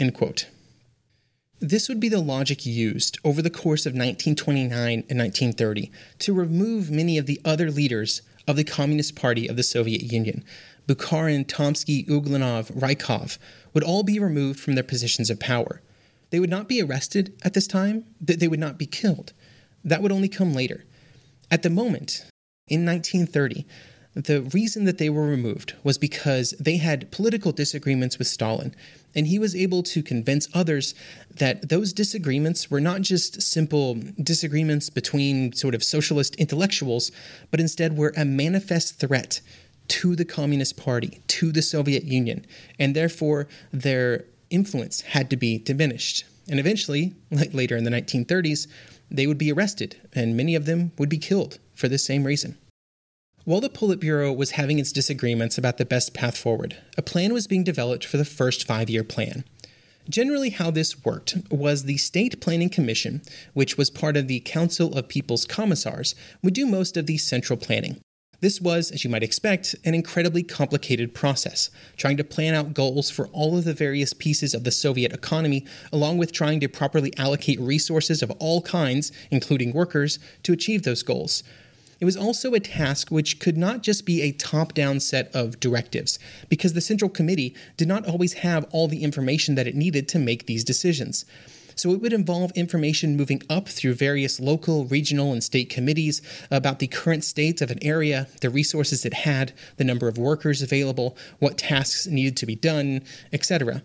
End 0.01 0.15
quote. 0.15 0.49
This 1.61 1.89
would 1.89 1.99
be 1.99 2.09
the 2.09 2.21
logic 2.21 2.65
used 2.65 3.19
over 3.25 3.43
the 3.43 3.51
course 3.51 3.85
of 3.85 3.91
1929 3.91 4.71
and 5.11 5.19
1930 5.19 5.91
to 6.21 6.33
remove 6.33 6.89
many 6.89 7.19
of 7.19 7.27
the 7.27 7.41
other 7.45 7.69
leaders 7.69 8.23
of 8.47 8.55
the 8.55 8.63
Communist 8.63 9.17
Party 9.17 9.49
of 9.49 9.57
the 9.57 9.65
Soviet 9.65 10.03
Union. 10.13 10.45
Bukharin, 10.87 11.45
Tomsky, 11.45 12.07
Uglanov, 12.07 12.71
Rykov 12.73 13.39
would 13.75 13.83
all 13.83 14.05
be 14.05 14.21
removed 14.21 14.61
from 14.61 14.77
their 14.77 14.85
positions 14.85 15.31
of 15.31 15.41
power. 15.41 15.83
They 16.31 16.39
would 16.39 16.49
not 16.49 16.69
be 16.69 16.81
arrested 16.81 17.35
at 17.43 17.55
this 17.55 17.67
time, 17.67 18.05
they 18.21 18.47
would 18.47 18.61
not 18.61 18.79
be 18.79 18.87
killed. 18.87 19.33
That 19.85 20.01
would 20.01 20.13
only 20.13 20.29
come 20.29 20.55
later. 20.55 20.85
At 21.51 21.63
the 21.63 21.71
moment, 21.71 22.25
in 22.69 22.87
1930, 22.87 23.67
the 24.25 24.43
reason 24.43 24.85
that 24.85 24.99
they 24.99 25.09
were 25.09 25.29
removed 25.29 25.75
was 25.85 25.97
because 25.97 26.51
they 26.59 26.79
had 26.79 27.13
political 27.13 27.53
disagreements 27.53 28.19
with 28.19 28.27
Stalin, 28.27 28.75
and 29.15 29.29
he 29.29 29.39
was 29.39 29.55
able 29.55 29.85
to 29.85 30.03
convince 30.03 30.49
others 30.53 30.93
that 31.37 31.69
those 31.69 31.93
disagreements 31.93 32.69
were 32.69 32.81
not 32.81 33.01
just 33.01 33.41
simple 33.41 33.97
disagreements 34.21 34.91
between 34.91 35.53
sort 35.53 35.73
of 35.73 35.85
socialist 35.85 36.35
intellectuals, 36.35 37.13
but 37.53 37.61
instead 37.61 37.97
were 37.97 38.13
a 38.17 38.25
manifest 38.25 38.99
threat 38.99 39.41
to 39.87 40.17
the 40.17 40.25
Communist 40.25 40.77
Party, 40.77 41.21
to 41.29 41.53
the 41.53 41.63
Soviet 41.63 42.03
Union, 42.03 42.45
and 42.77 42.97
therefore 42.97 43.47
their 43.73 44.25
influence 44.51 45.03
had 45.03 45.31
to 45.31 45.37
be 45.37 45.59
diminished. 45.59 46.25
And 46.51 46.59
eventually, 46.59 47.15
like 47.31 47.55
later 47.55 47.77
in 47.77 47.85
the 47.85 47.91
1930s, 47.93 48.67
they 49.13 49.29
would 49.29 49.39
be 49.39 49.53
arrested, 49.53 49.97
and 50.13 50.37
many 50.37 50.57
of 50.57 50.67
them 50.67 50.91
would 50.99 51.09
be 51.09 51.19
killed 51.19 51.61
for 51.73 51.87
this 51.87 52.05
same 52.05 52.25
reason. 52.25 52.59
While 53.49 53.63
the 53.63 53.71
Politburo 53.71 54.37
was 54.37 54.51
having 54.51 54.79
its 54.79 54.93
disagreements 54.93 55.57
about 55.57 55.79
the 55.79 55.87
best 55.87 56.13
path 56.13 56.37
forward, 56.37 56.77
a 56.99 57.03
plan 57.03 57.33
was 57.33 57.47
being 57.47 57.65
developed 57.65 58.05
for 58.05 58.19
the 58.19 58.27
first 58.27 58.67
five 58.67 58.91
year 58.91 59.03
plan. 59.03 59.43
Generally, 60.07 60.51
how 60.51 60.71
this 60.71 61.03
worked 61.03 61.39
was 61.51 61.85
the 61.85 61.97
State 61.97 62.43
Planning 62.43 62.69
Commission, 62.69 63.23
which 63.55 63.79
was 63.79 63.89
part 63.89 64.19
of 64.19 64.29
the 64.29 64.41
Council 64.41 64.95
of 64.95 65.09
People's 65.09 65.47
Commissars, 65.47 66.15
would 66.43 66.53
do 66.53 66.67
most 66.67 66.99
of 66.99 67.07
the 67.07 67.17
central 67.17 67.57
planning. 67.57 68.03
This 68.41 68.61
was, 68.61 68.91
as 68.91 69.03
you 69.03 69.09
might 69.09 69.23
expect, 69.23 69.75
an 69.83 69.95
incredibly 69.95 70.43
complicated 70.43 71.15
process, 71.15 71.71
trying 71.97 72.19
to 72.19 72.25
plan 72.25 72.53
out 72.53 72.75
goals 72.75 73.09
for 73.09 73.29
all 73.29 73.57
of 73.57 73.65
the 73.65 73.73
various 73.73 74.13
pieces 74.13 74.53
of 74.53 74.65
the 74.65 74.71
Soviet 74.71 75.15
economy, 75.15 75.65
along 75.91 76.19
with 76.19 76.33
trying 76.33 76.61
to 76.61 76.69
properly 76.69 77.15
allocate 77.17 77.59
resources 77.61 78.23
of 78.23 78.31
all 78.33 78.61
kinds, 78.61 79.11
including 79.31 79.73
workers, 79.73 80.19
to 80.43 80.53
achieve 80.53 80.83
those 80.83 81.03
goals. 81.03 81.43
It 82.01 82.05
was 82.05 82.17
also 82.17 82.55
a 82.55 82.61
task 82.61 83.11
which 83.11 83.41
could 83.41 83.57
not 83.57 83.83
just 83.83 84.07
be 84.07 84.23
a 84.23 84.33
top 84.33 84.73
down 84.73 85.01
set 85.01 85.35
of 85.35 85.59
directives, 85.59 86.19
because 86.49 86.73
the 86.73 86.81
Central 86.81 87.09
Committee 87.09 87.55
did 87.77 87.89
not 87.89 88.07
always 88.07 88.35
have 88.35 88.67
all 88.71 88.87
the 88.87 89.03
information 89.03 89.57
that 89.57 89.67
it 89.67 89.75
needed 89.75 90.07
to 90.09 90.19
make 90.19 90.47
these 90.47 90.63
decisions. 90.63 91.25
So 91.75 91.93
it 91.93 92.01
would 92.01 92.13
involve 92.13 92.51
information 92.57 93.17
moving 93.17 93.43
up 93.49 93.69
through 93.69 93.95
various 93.95 94.41
local, 94.41 94.85
regional, 94.87 95.33
and 95.33 95.43
state 95.43 95.71
committees 95.71 96.21
about 96.51 96.81
the 96.81 96.89
current 96.89 97.23
state 97.23 97.61
of 97.63 97.71
an 97.71 97.79
area, 97.83 98.27
the 98.41 98.51
resources 98.51 99.05
it 99.05 99.15
had, 99.15 99.53
the 99.77 99.85
number 99.85 100.09
of 100.09 100.19
workers 100.19 100.61
available, 100.61 101.17
what 101.39 101.59
tasks 101.59 102.07
needed 102.07 102.37
to 102.39 102.47
be 102.47 102.57
done, 102.57 103.03
etc. 103.33 103.83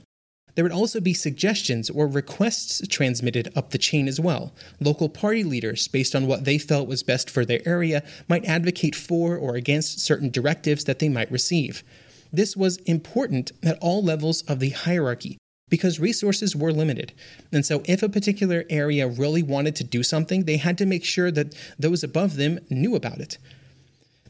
There 0.56 0.64
would 0.64 0.72
also 0.72 1.00
be 1.00 1.14
suggestions 1.14 1.90
or 1.90 2.08
requests 2.08 2.82
transmitted 2.88 3.52
up 3.56 3.72
the 3.72 3.78
chain 3.78 4.08
as 4.08 4.20
well. 4.20 4.54
Local 4.80 5.10
party 5.10 5.44
leaders, 5.44 5.88
based 5.88 6.16
on 6.16 6.28
what 6.28 6.46
they 6.46 6.58
felt 6.58 6.88
was 6.88 7.04
best 7.04 7.30
for 7.30 7.44
their 7.44 7.62
area, 7.66 8.04
might 8.28 8.46
advocate 8.46 8.96
for 8.96 9.36
or 9.36 9.56
against 9.56 10.00
certain 10.00 10.30
directives 10.30 10.84
that 10.86 11.00
they 11.00 11.10
might 11.10 11.32
receive. 11.32 11.84
This 12.32 12.56
was 12.56 12.78
important 12.86 13.52
at 13.64 13.78
all 13.80 14.04
levels 14.04 14.42
of 14.44 14.60
the 14.60 14.70
hierarchy 14.70 15.38
because 15.70 16.00
resources 16.00 16.56
were 16.56 16.72
limited. 16.72 17.14
And 17.52 17.66
so, 17.66 17.82
if 17.86 18.04
a 18.04 18.10
particular 18.10 18.64
area 18.70 19.08
really 19.08 19.42
wanted 19.42 19.76
to 19.78 19.84
do 19.84 20.04
something, 20.04 20.46
they 20.46 20.58
had 20.58 20.78
to 20.78 20.86
make 20.86 21.04
sure 21.04 21.32
that 21.32 21.56
those 21.80 22.04
above 22.04 22.36
them 22.36 22.60
knew 22.70 22.96
about 22.96 23.20
it. 23.20 23.38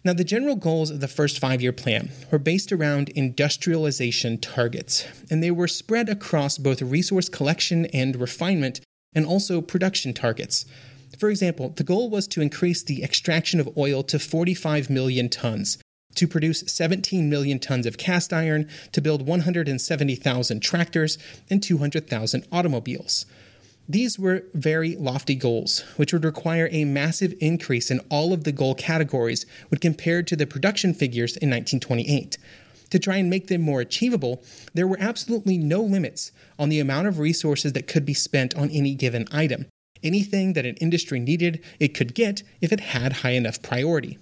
Now, 0.05 0.11
the 0.11 0.25
general 0.25 0.57
goals 0.57 0.89
of 0.89 0.99
the 0.99 1.07
first 1.07 1.39
five 1.39 1.61
year 1.61 1.71
plan 1.71 2.09
were 2.29 2.39
based 2.39 2.73
around 2.73 3.07
industrialization 3.09 4.37
targets, 4.37 5.05
and 5.29 5.41
they 5.41 5.51
were 5.51 5.67
spread 5.67 6.09
across 6.09 6.57
both 6.57 6.81
resource 6.81 7.29
collection 7.29 7.85
and 7.87 8.17
refinement, 8.17 8.81
and 9.15 9.25
also 9.25 9.61
production 9.61 10.13
targets. 10.13 10.65
For 11.17 11.29
example, 11.29 11.69
the 11.69 11.85
goal 11.85 12.09
was 12.09 12.27
to 12.29 12.41
increase 12.41 12.83
the 12.83 13.01
extraction 13.01 13.61
of 13.61 13.77
oil 13.77 14.03
to 14.03 14.19
45 14.19 14.89
million 14.89 15.29
tons, 15.29 15.77
to 16.15 16.27
produce 16.27 16.65
17 16.67 17.29
million 17.29 17.59
tons 17.59 17.85
of 17.85 17.97
cast 17.97 18.33
iron, 18.33 18.67
to 18.91 18.99
build 18.99 19.25
170,000 19.25 20.59
tractors, 20.59 21.17
and 21.49 21.63
200,000 21.63 22.45
automobiles. 22.51 23.25
These 23.87 24.17
were 24.17 24.45
very 24.53 24.95
lofty 24.95 25.35
goals, 25.35 25.81
which 25.97 26.13
would 26.13 26.23
require 26.23 26.69
a 26.71 26.85
massive 26.85 27.33
increase 27.41 27.91
in 27.91 27.99
all 28.09 28.31
of 28.31 28.45
the 28.45 28.53
goal 28.53 28.75
categories 28.75 29.45
when 29.67 29.79
compared 29.79 30.25
to 30.27 30.37
the 30.37 30.47
production 30.47 30.93
figures 30.93 31.31
in 31.31 31.49
1928. 31.49 32.37
To 32.91 32.99
try 32.99 33.17
and 33.17 33.29
make 33.29 33.47
them 33.47 33.61
more 33.61 33.81
achievable, 33.81 34.41
there 34.73 34.87
were 34.87 34.99
absolutely 34.99 35.57
no 35.57 35.81
limits 35.81 36.31
on 36.57 36.69
the 36.69 36.79
amount 36.79 37.07
of 37.07 37.19
resources 37.19 37.73
that 37.73 37.87
could 37.87 38.05
be 38.05 38.13
spent 38.13 38.55
on 38.55 38.69
any 38.69 38.93
given 38.93 39.27
item. 39.31 39.65
Anything 40.01 40.53
that 40.53 40.65
an 40.65 40.75
industry 40.75 41.19
needed, 41.19 41.61
it 41.79 41.93
could 41.93 42.13
get 42.13 42.43
if 42.61 42.71
it 42.71 42.79
had 42.79 43.13
high 43.13 43.31
enough 43.31 43.61
priority. 43.61 44.17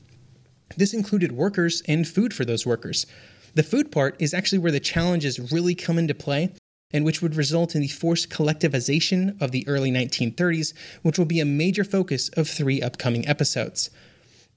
This 0.76 0.94
included 0.94 1.34
workers 1.34 1.84
and 1.88 2.08
food 2.08 2.34
for 2.34 2.46
those 2.46 2.66
workers. 2.66 3.06
The 3.54 3.64
food 3.64 3.92
part 3.92 4.16
is 4.20 4.34
actually 4.34 4.60
where 4.60 4.72
the 4.72 4.80
challenges 4.80 5.52
really 5.52 5.76
come 5.76 6.00
into 6.00 6.16
play 6.16 6.54
and 6.94 7.06
which 7.06 7.22
would 7.22 7.36
result 7.36 7.76
in 7.76 7.82
the 7.82 7.88
forced 7.88 8.30
collectivization 8.30 9.40
of 9.42 9.52
the 9.52 9.68
early 9.68 9.92
1930s, 9.92 10.74
which 11.02 11.18
will 11.18 11.26
be 11.26 11.40
a 11.40 11.46
major 11.46 11.84
focus 11.84 12.30
of 12.30 12.48
three 12.48 12.82
upcoming 12.82 13.28
episodes. 13.28 13.90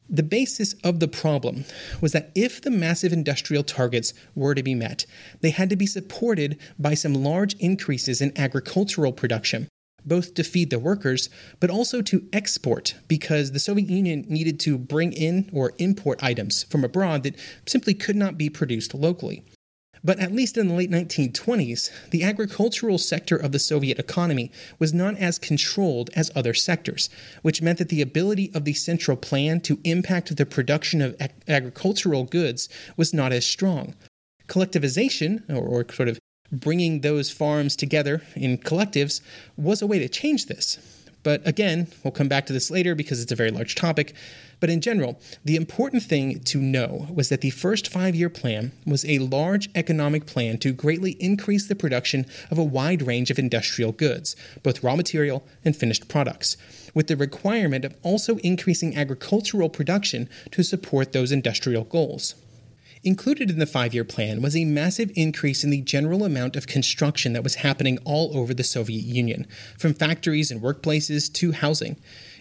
The 0.09 0.23
basis 0.23 0.75
of 0.85 1.01
the 1.01 1.09
problem 1.09 1.65
was 2.01 2.13
that 2.13 2.31
if 2.35 2.61
the 2.61 2.71
massive 2.71 3.13
industrial 3.13 3.63
targets 3.63 4.13
were 4.35 4.55
to 4.55 4.63
be 4.63 4.75
met, 4.75 5.07
they 5.41 5.51
had 5.51 5.71
to 5.71 5.77
be 5.77 5.87
supported 5.87 6.59
by 6.79 6.93
some 6.93 7.15
large 7.15 7.55
increases 7.55 8.21
in 8.21 8.39
agricultural 8.39 9.13
production, 9.13 9.67
both 10.05 10.35
to 10.35 10.45
feed 10.45 10.69
the 10.69 10.79
workers, 10.79 11.31
but 11.59 11.71
also 11.71 12.03
to 12.03 12.29
export, 12.35 12.97
because 13.09 13.53
the 13.53 13.59
Soviet 13.59 13.89
Union 13.89 14.27
needed 14.29 14.61
to 14.61 14.77
bring 14.77 15.13
in 15.13 15.49
or 15.55 15.73
import 15.79 16.23
items 16.23 16.65
from 16.65 16.85
abroad 16.85 17.23
that 17.23 17.39
simply 17.65 17.95
could 17.95 18.17
not 18.17 18.37
be 18.37 18.51
produced 18.51 18.93
locally. 18.93 19.43
But 20.05 20.19
at 20.19 20.33
least 20.33 20.59
in 20.59 20.69
the 20.69 20.75
late 20.75 20.91
1920s, 20.91 21.91
the 22.11 22.23
agricultural 22.23 22.99
sector 22.99 23.37
of 23.37 23.53
the 23.53 23.59
Soviet 23.59 23.99
economy 23.99 24.53
was 24.79 24.93
not 24.93 25.17
as 25.17 25.39
controlled 25.39 26.11
as 26.15 26.31
other 26.35 26.53
sectors, 26.53 27.09
which 27.41 27.63
meant 27.63 27.79
that 27.79 27.89
the 27.89 28.03
ability 28.03 28.51
of 28.55 28.67
the 28.67 28.75
central 28.75 29.17
plan 29.17 29.61
to 29.63 29.81
impact 29.83 30.37
the 30.37 30.45
production 30.45 31.01
of 31.01 31.17
ag- 31.19 31.33
agricultural 31.49 32.25
goods 32.25 32.69
was 32.99 33.15
not 33.15 33.33
as 33.33 33.47
strong. 33.47 33.95
Collectivization, 34.47 35.49
or, 35.49 35.67
or 35.67 35.87
sort 35.91 36.09
of 36.11 36.19
bringing 36.53 37.01
those 37.01 37.31
farms 37.31 37.75
together 37.75 38.21
in 38.37 38.59
collectives, 38.59 39.23
was 39.57 39.81
a 39.81 39.87
way 39.87 39.99
to 39.99 40.09
change 40.09 40.47
this. 40.47 40.79
But 41.23 41.41
again, 41.49 41.89
we'll 42.05 42.13
come 42.13 42.29
back 42.29 42.45
to 42.47 42.53
this 42.53 42.71
later 42.71 42.95
because 42.95 43.23
it's 43.23 43.33
a 43.33 43.37
very 43.37 43.51
large 43.51 43.75
topic. 43.75 44.13
But 44.65 44.71
in 44.71 44.81
general, 44.81 45.21
the 45.45 45.57
important 45.57 46.05
thing 46.05 46.41
to 46.45 46.59
know 46.59 47.07
was 47.13 47.29
that 47.29 47.43
the 47.43 47.51
first 47.51 47.87
five 47.87 48.15
year 48.15 48.31
plan 48.31 48.73
was 48.87 49.05
a 49.05 49.19
large 49.19 49.69
economic 49.75 50.25
plan 50.25 50.57
to 50.61 50.73
greatly 50.73 51.19
increase 51.21 51.69
the 51.69 51.75
production 51.75 52.25
of 52.51 52.57
a 52.57 52.65
wide 52.65 53.03
range 53.03 53.31
of 53.31 53.39
industrial 53.39 53.93
goods, 53.93 54.35
both 54.63 54.83
raw 54.83 54.97
material 54.97 55.47
and 55.67 55.77
finished 55.77 56.09
products, 56.09 56.57
with 56.95 57.09
the 57.09 57.15
requirement 57.15 57.85
of 57.85 57.95
also 58.03 58.39
increasing 58.39 58.97
agricultural 58.97 59.69
production 59.69 60.31
to 60.53 60.63
support 60.63 61.13
those 61.13 61.31
industrial 61.31 61.85
goals. 61.85 62.35
Included 63.03 63.51
in 63.51 63.59
the 63.59 63.67
five 63.67 63.93
year 63.93 64.03
plan 64.03 64.41
was 64.41 64.57
a 64.57 64.65
massive 64.65 65.13
increase 65.15 65.63
in 65.63 65.69
the 65.69 65.83
general 65.83 66.25
amount 66.25 66.57
of 66.57 66.67
construction 66.67 67.35
that 67.35 67.45
was 67.45 67.57
happening 67.57 67.99
all 68.07 68.35
over 68.35 68.55
the 68.55 68.65
Soviet 68.65 69.05
Union, 69.05 69.47
from 69.79 69.93
factories 69.93 70.51
and 70.51 70.63
workplaces 70.63 71.31
to 71.35 71.53
housing. 71.53 71.97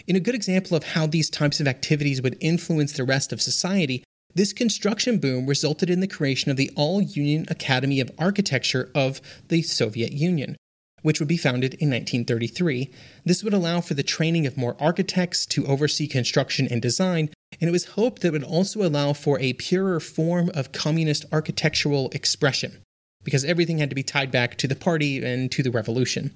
In 0.05 0.17
a 0.17 0.19
good 0.19 0.35
example 0.35 0.75
of 0.75 0.83
how 0.83 1.07
these 1.07 1.29
types 1.29 1.61
of 1.61 1.67
activities 1.67 2.21
would 2.21 2.37
influence 2.41 2.91
the 2.91 3.05
rest 3.05 3.31
of 3.31 3.41
society, 3.41 4.03
this 4.35 4.51
construction 4.51 5.17
boom 5.17 5.45
resulted 5.45 5.89
in 5.89 6.01
the 6.01 6.07
creation 6.07 6.51
of 6.51 6.57
the 6.57 6.71
All 6.75 7.01
Union 7.01 7.45
Academy 7.47 8.01
of 8.01 8.11
Architecture 8.19 8.91
of 8.93 9.21
the 9.47 9.61
Soviet 9.61 10.11
Union, 10.11 10.57
which 11.03 11.19
would 11.19 11.29
be 11.29 11.37
founded 11.37 11.75
in 11.75 11.89
1933. 11.89 12.91
This 13.23 13.43
would 13.43 13.53
allow 13.53 13.79
for 13.79 13.93
the 13.93 14.03
training 14.03 14.45
of 14.45 14.57
more 14.57 14.75
architects 14.77 15.45
to 15.47 15.65
oversee 15.67 16.07
construction 16.07 16.67
and 16.69 16.81
design, 16.81 17.29
and 17.61 17.69
it 17.69 17.71
was 17.71 17.85
hoped 17.85 18.23
that 18.23 18.29
it 18.29 18.31
would 18.31 18.43
also 18.43 18.85
allow 18.85 19.13
for 19.13 19.39
a 19.39 19.53
purer 19.53 20.01
form 20.01 20.51
of 20.53 20.73
communist 20.73 21.23
architectural 21.31 22.09
expression, 22.09 22.81
because 23.23 23.45
everything 23.45 23.77
had 23.77 23.89
to 23.89 23.95
be 23.95 24.03
tied 24.03 24.31
back 24.31 24.57
to 24.57 24.67
the 24.67 24.75
party 24.75 25.23
and 25.23 25.49
to 25.53 25.63
the 25.63 25.71
revolution. 25.71 26.33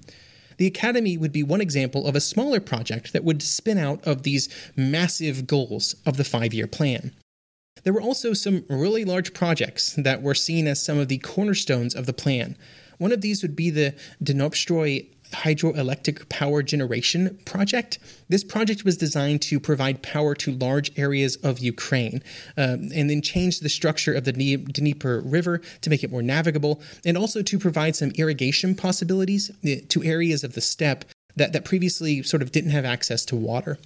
The 0.58 0.66
Academy 0.66 1.16
would 1.16 1.32
be 1.32 1.42
one 1.42 1.60
example 1.60 2.06
of 2.06 2.14
a 2.14 2.20
smaller 2.20 2.60
project 2.60 3.12
that 3.12 3.24
would 3.24 3.42
spin 3.42 3.78
out 3.78 4.04
of 4.06 4.22
these 4.22 4.48
massive 4.76 5.46
goals 5.46 5.94
of 6.04 6.16
the 6.16 6.24
five 6.24 6.52
year 6.52 6.66
plan. 6.66 7.12
There 7.84 7.92
were 7.92 8.00
also 8.02 8.32
some 8.32 8.64
really 8.68 9.04
large 9.04 9.32
projects 9.32 9.94
that 9.94 10.20
were 10.20 10.34
seen 10.34 10.66
as 10.66 10.82
some 10.82 10.98
of 10.98 11.08
the 11.08 11.18
cornerstones 11.18 11.94
of 11.94 12.06
the 12.06 12.12
plan. 12.12 12.56
One 12.98 13.12
of 13.12 13.20
these 13.20 13.42
would 13.42 13.54
be 13.54 13.70
the 13.70 13.94
Dnipropetrovsk 14.22 15.06
hydroelectric 15.32 16.28
power 16.28 16.62
generation 16.62 17.38
project. 17.44 17.98
This 18.28 18.44
project 18.44 18.84
was 18.84 18.96
designed 18.96 19.42
to 19.42 19.60
provide 19.60 20.02
power 20.02 20.34
to 20.36 20.52
large 20.52 20.96
areas 20.98 21.36
of 21.36 21.58
Ukraine 21.58 22.22
um, 22.56 22.88
and 22.94 23.08
then 23.10 23.22
change 23.22 23.60
the 23.60 23.68
structure 23.68 24.14
of 24.14 24.24
the 24.24 24.32
Dnieper 24.32 25.20
River 25.20 25.60
to 25.82 25.90
make 25.90 26.04
it 26.04 26.10
more 26.10 26.22
navigable 26.22 26.80
and 27.04 27.16
also 27.16 27.42
to 27.42 27.58
provide 27.58 27.96
some 27.96 28.10
irrigation 28.12 28.74
possibilities 28.74 29.50
uh, 29.50 29.76
to 29.88 30.02
areas 30.04 30.44
of 30.44 30.54
the 30.54 30.60
steppe 30.60 31.04
that, 31.36 31.52
that 31.52 31.64
previously 31.64 32.22
sort 32.22 32.42
of 32.42 32.52
didn't 32.52 32.70
have 32.70 32.84
access 32.84 33.24
to 33.26 33.36
water. 33.36 33.78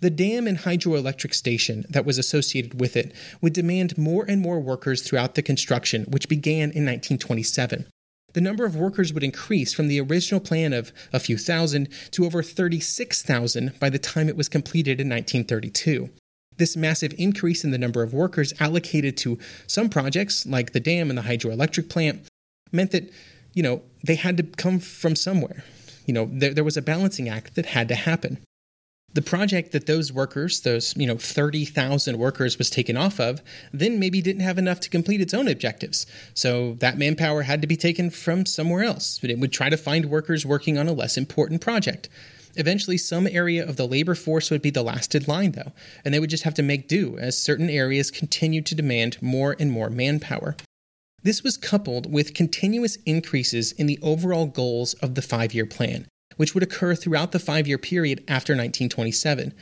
The 0.00 0.10
dam 0.10 0.46
and 0.46 0.58
hydroelectric 0.58 1.34
station 1.34 1.84
that 1.90 2.06
was 2.06 2.18
associated 2.18 2.78
with 2.78 2.96
it 2.96 3.12
would 3.40 3.52
demand 3.52 3.98
more 3.98 4.24
and 4.28 4.40
more 4.40 4.60
workers 4.60 5.02
throughout 5.02 5.34
the 5.34 5.42
construction, 5.42 6.04
which 6.04 6.28
began 6.28 6.70
in 6.70 6.86
1927 6.86 7.86
the 8.34 8.40
number 8.40 8.64
of 8.64 8.76
workers 8.76 9.12
would 9.12 9.24
increase 9.24 9.72
from 9.72 9.88
the 9.88 10.00
original 10.00 10.40
plan 10.40 10.72
of 10.72 10.92
a 11.12 11.20
few 11.20 11.38
thousand 11.38 11.88
to 12.12 12.26
over 12.26 12.42
36,000 12.42 13.78
by 13.78 13.88
the 13.88 13.98
time 13.98 14.28
it 14.28 14.36
was 14.36 14.48
completed 14.48 15.00
in 15.00 15.08
1932. 15.08 16.10
This 16.56 16.76
massive 16.76 17.14
increase 17.16 17.64
in 17.64 17.70
the 17.70 17.78
number 17.78 18.02
of 18.02 18.12
workers 18.12 18.52
allocated 18.60 19.16
to 19.18 19.38
some 19.66 19.88
projects, 19.88 20.44
like 20.44 20.72
the 20.72 20.80
dam 20.80 21.08
and 21.08 21.18
the 21.18 21.22
hydroelectric 21.22 21.88
plant, 21.88 22.26
meant 22.72 22.90
that, 22.90 23.10
you 23.54 23.62
know, 23.62 23.82
they 24.04 24.16
had 24.16 24.36
to 24.36 24.42
come 24.42 24.80
from 24.80 25.16
somewhere. 25.16 25.64
You 26.04 26.14
know, 26.14 26.28
there, 26.32 26.52
there 26.52 26.64
was 26.64 26.76
a 26.76 26.82
balancing 26.82 27.28
act 27.28 27.54
that 27.54 27.66
had 27.66 27.88
to 27.88 27.94
happen. 27.94 28.38
The 29.14 29.22
project 29.22 29.72
that 29.72 29.86
those 29.86 30.12
workers, 30.12 30.60
those, 30.60 30.94
you 30.96 31.06
know, 31.06 31.16
30,000 31.16 32.18
workers 32.18 32.58
was 32.58 32.68
taken 32.68 32.96
off 32.96 33.18
of, 33.18 33.42
then 33.72 33.98
maybe 33.98 34.20
didn't 34.20 34.42
have 34.42 34.58
enough 34.58 34.80
to 34.80 34.90
complete 34.90 35.20
its 35.20 35.32
own 35.32 35.48
objectives. 35.48 36.06
So 36.34 36.74
that 36.74 36.98
manpower 36.98 37.42
had 37.42 37.62
to 37.62 37.66
be 37.66 37.76
taken 37.76 38.10
from 38.10 38.44
somewhere 38.44 38.84
else. 38.84 39.18
But 39.18 39.30
it 39.30 39.38
would 39.38 39.52
try 39.52 39.70
to 39.70 39.76
find 39.78 40.06
workers 40.06 40.44
working 40.44 40.76
on 40.76 40.88
a 40.88 40.92
less 40.92 41.16
important 41.16 41.62
project. 41.62 42.08
Eventually, 42.56 42.98
some 42.98 43.26
area 43.26 43.66
of 43.66 43.76
the 43.76 43.86
labor 43.86 44.14
force 44.14 44.50
would 44.50 44.62
be 44.62 44.70
the 44.70 44.82
last 44.82 45.14
in 45.14 45.22
line, 45.24 45.52
though, 45.52 45.72
and 46.04 46.12
they 46.12 46.20
would 46.20 46.30
just 46.30 46.42
have 46.42 46.54
to 46.54 46.62
make 46.62 46.88
do 46.88 47.16
as 47.18 47.38
certain 47.38 47.70
areas 47.70 48.10
continued 48.10 48.66
to 48.66 48.74
demand 48.74 49.20
more 49.22 49.56
and 49.58 49.70
more 49.70 49.88
manpower. 49.88 50.56
This 51.22 51.42
was 51.42 51.56
coupled 51.56 52.12
with 52.12 52.34
continuous 52.34 52.96
increases 53.06 53.72
in 53.72 53.86
the 53.86 53.98
overall 54.02 54.46
goals 54.46 54.94
of 54.94 55.14
the 55.14 55.22
five 55.22 55.54
year 55.54 55.66
plan, 55.66 56.06
which 56.38 56.54
would 56.54 56.62
occur 56.62 56.94
throughout 56.94 57.32
the 57.32 57.38
five 57.38 57.68
year 57.68 57.76
period 57.76 58.20
after 58.26 58.54
1927. 58.54 59.52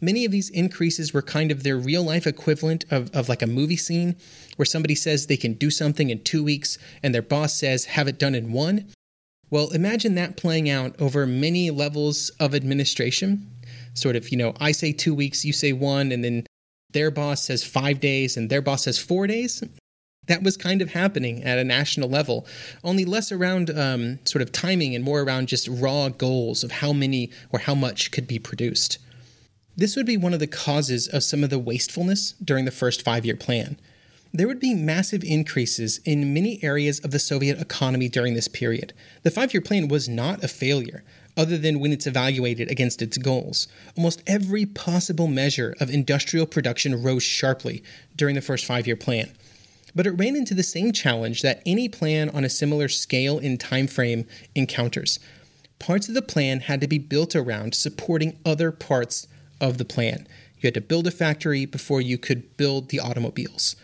Many 0.00 0.24
of 0.24 0.30
these 0.30 0.50
increases 0.50 1.12
were 1.12 1.22
kind 1.22 1.50
of 1.50 1.62
their 1.62 1.78
real 1.78 2.02
life 2.02 2.26
equivalent 2.26 2.84
of, 2.90 3.10
of 3.14 3.28
like 3.28 3.42
a 3.42 3.46
movie 3.46 3.76
scene 3.76 4.14
where 4.56 4.66
somebody 4.66 4.94
says 4.94 5.26
they 5.26 5.36
can 5.36 5.54
do 5.54 5.70
something 5.70 6.10
in 6.10 6.22
two 6.22 6.44
weeks 6.44 6.78
and 7.02 7.14
their 7.14 7.22
boss 7.22 7.54
says 7.54 7.86
have 7.86 8.06
it 8.06 8.18
done 8.18 8.34
in 8.34 8.52
one. 8.52 8.86
Well, 9.48 9.70
imagine 9.70 10.14
that 10.16 10.36
playing 10.36 10.68
out 10.68 11.00
over 11.00 11.26
many 11.26 11.70
levels 11.70 12.30
of 12.38 12.54
administration. 12.54 13.50
Sort 13.94 14.16
of, 14.16 14.28
you 14.28 14.36
know, 14.36 14.54
I 14.60 14.72
say 14.72 14.92
two 14.92 15.14
weeks, 15.14 15.44
you 15.44 15.52
say 15.52 15.72
one, 15.72 16.12
and 16.12 16.22
then 16.22 16.44
their 16.90 17.10
boss 17.10 17.44
says 17.44 17.64
five 17.64 18.00
days 18.00 18.36
and 18.36 18.50
their 18.50 18.60
boss 18.60 18.84
says 18.84 18.98
four 18.98 19.26
days 19.26 19.62
that 20.26 20.42
was 20.42 20.56
kind 20.56 20.82
of 20.82 20.90
happening 20.90 21.42
at 21.44 21.58
a 21.58 21.64
national 21.64 22.08
level, 22.08 22.46
only 22.84 23.04
less 23.04 23.30
around 23.32 23.70
um, 23.70 24.18
sort 24.24 24.42
of 24.42 24.52
timing 24.52 24.94
and 24.94 25.04
more 25.04 25.22
around 25.22 25.48
just 25.48 25.68
raw 25.68 26.08
goals 26.08 26.64
of 26.64 26.72
how 26.72 26.92
many 26.92 27.30
or 27.50 27.60
how 27.60 27.74
much 27.74 28.10
could 28.10 28.26
be 28.26 28.38
produced. 28.38 28.98
This 29.76 29.94
would 29.94 30.06
be 30.06 30.16
one 30.16 30.32
of 30.32 30.40
the 30.40 30.46
causes 30.46 31.06
of 31.06 31.22
some 31.22 31.44
of 31.44 31.50
the 31.50 31.58
wastefulness 31.58 32.32
during 32.42 32.64
the 32.64 32.70
first 32.70 33.02
five 33.02 33.26
year 33.26 33.36
plan. 33.36 33.78
There 34.32 34.48
would 34.48 34.60
be 34.60 34.74
massive 34.74 35.22
increases 35.22 35.98
in 36.04 36.34
many 36.34 36.62
areas 36.62 36.98
of 37.00 37.10
the 37.10 37.18
Soviet 37.18 37.60
economy 37.60 38.08
during 38.08 38.34
this 38.34 38.48
period. 38.48 38.92
The 39.22 39.30
five 39.30 39.54
year 39.54 39.60
plan 39.60 39.88
was 39.88 40.08
not 40.08 40.42
a 40.42 40.48
failure, 40.48 41.04
other 41.36 41.58
than 41.58 41.78
when 41.78 41.92
it's 41.92 42.06
evaluated 42.06 42.70
against 42.70 43.02
its 43.02 43.18
goals. 43.18 43.68
Almost 43.96 44.22
every 44.26 44.66
possible 44.66 45.26
measure 45.26 45.74
of 45.80 45.90
industrial 45.90 46.46
production 46.46 47.02
rose 47.02 47.22
sharply 47.22 47.82
during 48.14 48.34
the 48.34 48.40
first 48.40 48.64
five 48.64 48.86
year 48.86 48.96
plan 48.96 49.30
but 49.96 50.06
it 50.06 50.12
ran 50.12 50.36
into 50.36 50.54
the 50.54 50.62
same 50.62 50.92
challenge 50.92 51.40
that 51.40 51.62
any 51.64 51.88
plan 51.88 52.28
on 52.28 52.44
a 52.44 52.50
similar 52.50 52.86
scale 52.86 53.38
and 53.38 53.58
time 53.58 53.86
frame 53.86 54.26
encounters. 54.54 55.18
Parts 55.78 56.08
of 56.08 56.14
the 56.14 56.22
plan 56.22 56.60
had 56.60 56.82
to 56.82 56.86
be 56.86 56.98
built 56.98 57.34
around 57.34 57.74
supporting 57.74 58.38
other 58.44 58.70
parts 58.70 59.26
of 59.58 59.78
the 59.78 59.84
plan. 59.86 60.28
You 60.58 60.66
had 60.66 60.74
to 60.74 60.80
build 60.82 61.06
a 61.06 61.10
factory 61.10 61.64
before 61.64 62.02
you 62.02 62.18
could 62.18 62.56
build 62.58 62.90
the 62.90 63.00
automobiles. 63.00 63.74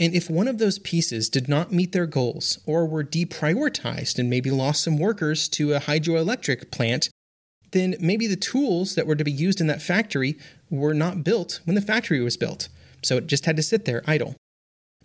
And 0.00 0.14
if 0.14 0.30
one 0.30 0.46
of 0.46 0.58
those 0.58 0.78
pieces 0.78 1.28
did 1.28 1.48
not 1.48 1.72
meet 1.72 1.90
their 1.90 2.06
goals 2.06 2.60
or 2.64 2.86
were 2.86 3.02
deprioritized 3.02 4.18
and 4.18 4.30
maybe 4.30 4.50
lost 4.50 4.84
some 4.84 4.96
workers 4.96 5.48
to 5.50 5.74
a 5.74 5.80
hydroelectric 5.80 6.70
plant, 6.70 7.10
then 7.72 7.96
maybe 8.00 8.28
the 8.28 8.36
tools 8.36 8.94
that 8.94 9.08
were 9.08 9.16
to 9.16 9.24
be 9.24 9.32
used 9.32 9.60
in 9.60 9.66
that 9.66 9.82
factory 9.82 10.38
were 10.70 10.94
not 10.94 11.24
built 11.24 11.60
when 11.64 11.74
the 11.74 11.82
factory 11.82 12.20
was 12.20 12.36
built. 12.36 12.68
So 13.02 13.16
it 13.16 13.26
just 13.26 13.44
had 13.44 13.56
to 13.56 13.62
sit 13.62 13.84
there 13.84 14.04
idle. 14.06 14.36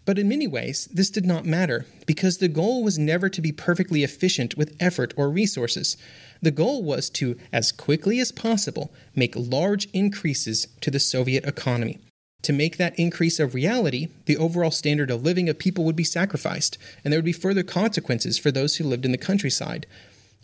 But 0.05 0.19
in 0.19 0.27
many 0.27 0.47
ways, 0.47 0.89
this 0.91 1.09
did 1.09 1.25
not 1.25 1.45
matter, 1.45 1.85
because 2.05 2.37
the 2.37 2.49
goal 2.49 2.83
was 2.83 2.99
never 2.99 3.29
to 3.29 3.41
be 3.41 3.53
perfectly 3.53 4.03
efficient 4.03 4.57
with 4.57 4.75
effort 4.79 5.13
or 5.15 5.29
resources. 5.29 5.95
The 6.41 6.51
goal 6.51 6.83
was 6.83 7.09
to, 7.11 7.37
as 7.53 7.71
quickly 7.71 8.19
as 8.19 8.33
possible, 8.33 8.93
make 9.15 9.33
large 9.35 9.85
increases 9.93 10.67
to 10.81 10.91
the 10.91 10.99
Soviet 10.99 11.45
economy. 11.45 11.99
To 12.41 12.51
make 12.51 12.75
that 12.75 12.99
increase 12.99 13.39
a 13.39 13.47
reality, 13.47 14.09
the 14.25 14.35
overall 14.35 14.71
standard 14.71 15.09
of 15.09 15.23
living 15.23 15.47
of 15.47 15.57
people 15.57 15.85
would 15.85 15.95
be 15.95 16.03
sacrificed, 16.03 16.77
and 17.03 17.13
there 17.13 17.17
would 17.17 17.23
be 17.23 17.31
further 17.31 17.63
consequences 17.63 18.37
for 18.37 18.51
those 18.51 18.75
who 18.75 18.83
lived 18.83 19.05
in 19.05 19.13
the 19.13 19.17
countryside. 19.17 19.85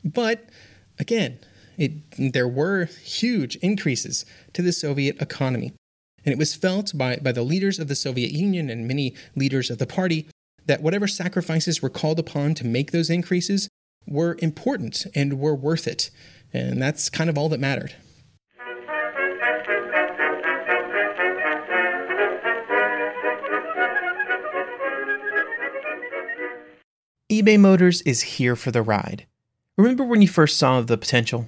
But, 0.05 0.45
again, 0.97 1.39
it, 1.77 1.91
there 2.17 2.47
were 2.47 2.85
huge 2.85 3.57
increases 3.57 4.25
to 4.53 4.61
the 4.61 4.71
Soviet 4.71 5.21
economy. 5.21 5.73
And 6.25 6.33
it 6.33 6.37
was 6.37 6.55
felt 6.55 6.97
by, 6.97 7.17
by 7.17 7.31
the 7.31 7.43
leaders 7.43 7.79
of 7.79 7.87
the 7.87 7.95
Soviet 7.95 8.31
Union 8.31 8.69
and 8.69 8.87
many 8.87 9.15
leaders 9.35 9.69
of 9.69 9.77
the 9.77 9.87
party 9.87 10.27
that 10.65 10.81
whatever 10.83 11.07
sacrifices 11.07 11.81
were 11.81 11.89
called 11.89 12.19
upon 12.19 12.53
to 12.55 12.65
make 12.65 12.91
those 12.91 13.09
increases 13.09 13.69
were 14.07 14.37
important 14.39 15.05
and 15.15 15.39
were 15.39 15.55
worth 15.55 15.87
it. 15.87 16.09
And 16.53 16.81
that's 16.81 17.09
kind 17.09 17.29
of 17.29 17.37
all 17.37 17.49
that 17.49 17.59
mattered. 17.59 17.95
eBay 27.31 27.59
Motors 27.59 28.01
is 28.01 28.21
here 28.21 28.55
for 28.55 28.71
the 28.71 28.81
ride. 28.81 29.27
Remember 29.77 30.03
when 30.03 30.21
you 30.21 30.27
first 30.27 30.57
saw 30.57 30.81
the 30.81 30.97
potential? 30.97 31.47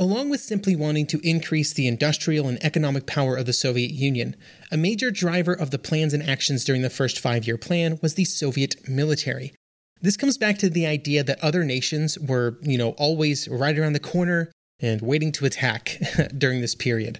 Along 0.00 0.30
with 0.30 0.40
simply 0.40 0.76
wanting 0.76 1.06
to 1.08 1.20
increase 1.28 1.72
the 1.72 1.88
industrial 1.88 2.46
and 2.46 2.62
economic 2.64 3.04
power 3.04 3.34
of 3.34 3.46
the 3.46 3.52
Soviet 3.52 3.90
Union, 3.90 4.36
a 4.70 4.76
major 4.76 5.10
driver 5.10 5.52
of 5.52 5.72
the 5.72 5.78
plans 5.78 6.14
and 6.14 6.22
actions 6.22 6.64
during 6.64 6.82
the 6.82 6.90
first 6.90 7.18
five 7.18 7.46
year 7.46 7.58
plan 7.58 7.98
was 8.00 8.14
the 8.14 8.24
Soviet 8.24 8.88
military. 8.88 9.52
This 10.00 10.16
comes 10.16 10.38
back 10.38 10.58
to 10.58 10.70
the 10.70 10.86
idea 10.86 11.24
that 11.24 11.42
other 11.42 11.64
nations 11.64 12.16
were, 12.18 12.58
you 12.62 12.78
know, 12.78 12.90
always 12.90 13.48
right 13.48 13.76
around 13.76 13.94
the 13.94 13.98
corner 13.98 14.52
and 14.78 15.02
waiting 15.02 15.32
to 15.32 15.44
attack 15.44 15.98
during 16.38 16.60
this 16.60 16.76
period. 16.76 17.18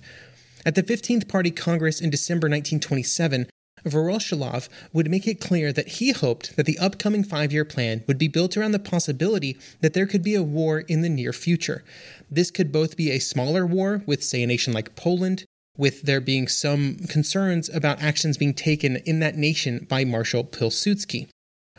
At 0.65 0.77
the 0.77 0.85
15th 0.85 1.29
Party 1.29 1.51
Congress 1.51 2.01
in 2.01 2.11
December 2.11 2.47
1927, 2.47 3.49
Voroshilov 3.85 4.69
would 4.93 5.11
make 5.11 5.27
it 5.27 5.41
clear 5.41 5.73
that 5.73 5.89
he 5.89 6.13
hoped 6.13 6.57
that 6.57 6.67
the 6.67 6.79
upcoming 6.79 7.25
five 7.25 7.53
year 7.53 7.65
plan 7.65 8.05
would 8.07 8.19
be 8.19 8.29
built 8.29 8.57
around 8.57 8.73
the 8.73 8.79
possibility 8.79 9.57
that 9.81 9.95
there 9.95 10.07
could 10.07 10.23
be 10.23 10.35
a 10.35 10.43
war 10.43 10.81
in 10.81 11.03
the 11.03 11.09
near 11.09 11.33
future. 11.33 11.85
This 12.31 12.51
could 12.51 12.73
both 12.73 12.97
be 12.97 13.11
a 13.11 13.19
smaller 13.19 13.67
war 13.67 14.03
with, 14.07 14.23
say, 14.23 14.43
a 14.43 14.47
nation 14.47 14.73
like 14.73 14.97
Poland, 14.97 15.45
with 15.77 16.03
there 16.03 16.21
being 16.21 16.49
some 16.49 16.97
concerns 17.09 17.69
about 17.69 18.03
actions 18.03 18.37
being 18.37 18.55
taken 18.55 18.97
in 18.97 19.21
that 19.21 19.37
nation 19.37 19.87
by 19.89 20.05
Marshal 20.05 20.45
Pilsudski. 20.45 21.29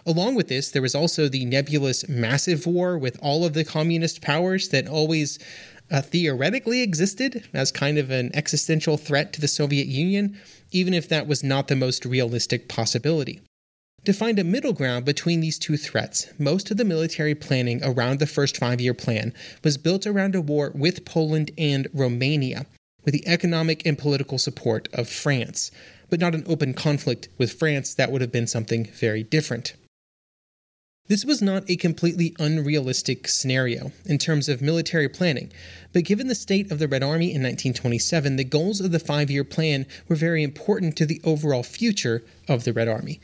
Along 0.06 0.36
with 0.36 0.48
this, 0.48 0.72
there 0.72 0.82
was 0.82 0.96
also 0.96 1.28
the 1.28 1.46
nebulous 1.46 2.08
massive 2.08 2.66
war 2.66 2.98
with 2.98 3.20
all 3.22 3.46
of 3.46 3.54
the 3.54 3.66
communist 3.66 4.22
powers 4.22 4.70
that 4.70 4.88
always 4.88 5.40
uh, 5.92 6.02
theoretically 6.02 6.82
existed 6.82 7.48
as 7.54 7.72
kind 7.72 7.98
of 7.98 8.12
an 8.12 8.32
existential 8.34 8.98
threat 8.98 9.34
to 9.34 9.42
the 9.42 9.48
Soviet 9.48 9.88
Union, 9.88 10.38
even 10.72 10.94
if 10.94 11.10
that 11.10 11.28
was 11.28 11.44
not 11.44 11.68
the 11.68 11.76
most 11.76 12.06
realistic 12.06 12.68
possibility. 12.68 13.42
To 14.06 14.14
find 14.14 14.40
a 14.40 14.44
middle 14.44 14.74
ground 14.74 15.04
between 15.04 15.42
these 15.42 15.60
two 15.60 15.76
threats, 15.76 16.28
most 16.40 16.72
of 16.72 16.78
the 16.78 16.86
military 16.86 17.36
planning 17.36 17.82
around 17.84 18.20
the 18.20 18.28
first 18.28 18.58
five 18.58 18.80
year 18.80 18.94
plan 18.94 19.34
was 19.64 19.78
built 19.78 20.08
around 20.08 20.36
a 20.36 20.42
war 20.42 20.72
with 20.74 21.06
Poland 21.06 21.52
and 21.58 21.88
Romania, 21.94 22.66
with 23.04 23.14
the 23.14 23.28
economic 23.28 23.86
and 23.86 23.98
political 23.98 24.38
support 24.38 24.88
of 24.94 25.10
France, 25.10 25.70
but 26.10 26.20
not 26.20 26.34
an 26.34 26.46
open 26.48 26.74
conflict 26.74 27.28
with 27.38 27.52
France. 27.52 27.94
That 27.94 28.12
would 28.12 28.22
have 28.22 28.32
been 28.32 28.48
something 28.48 28.86
very 28.86 29.24
different. 29.24 29.74
This 31.10 31.26
was 31.26 31.42
not 31.42 31.68
a 31.68 31.76
completely 31.76 32.36
unrealistic 32.38 33.28
scenario 33.28 33.92
in 34.06 34.20
terms 34.20 34.48
of 34.48 34.62
military 34.62 35.10
planning, 35.10 35.52
but 35.92 36.04
given 36.04 36.28
the 36.28 36.36
state 36.36 36.72
of 36.72 36.78
the 36.78 36.88
Red 36.88 37.02
Army 37.02 37.34
in 37.34 37.42
1927, 37.42 38.36
the 38.36 38.44
goals 38.44 38.80
of 38.80 38.92
the 38.92 39.00
five 39.00 39.32
year 39.32 39.44
plan 39.44 39.88
were 40.08 40.16
very 40.16 40.44
important 40.44 40.96
to 40.98 41.08
the 41.08 41.20
overall 41.24 41.64
future 41.64 42.24
of 42.48 42.64
the 42.64 42.74
Red 42.74 42.88
Army. 42.88 43.20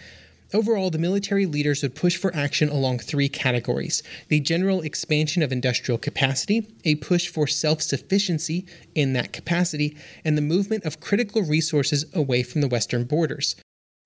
Overall, 0.52 0.90
the 0.90 0.98
military 0.98 1.46
leaders 1.46 1.84
would 1.84 1.94
push 1.94 2.18
for 2.18 2.36
action 2.36 2.70
along 2.70 3.00
three 3.00 3.30
categories 3.30 4.02
the 4.30 4.40
general 4.40 4.82
expansion 4.82 5.44
of 5.44 5.52
industrial 5.52 6.00
capacity, 6.00 6.68
a 6.86 6.96
push 6.96 7.28
for 7.28 7.46
self 7.46 7.84
sufficiency 7.84 8.66
in 8.96 9.14
that 9.14 9.32
capacity, 9.32 9.96
and 10.24 10.36
the 10.36 10.42
movement 10.42 10.86
of 10.86 11.00
critical 11.00 11.44
resources 11.44 12.06
away 12.16 12.42
from 12.42 12.62
the 12.62 12.68
Western 12.68 13.04
borders. 13.04 13.56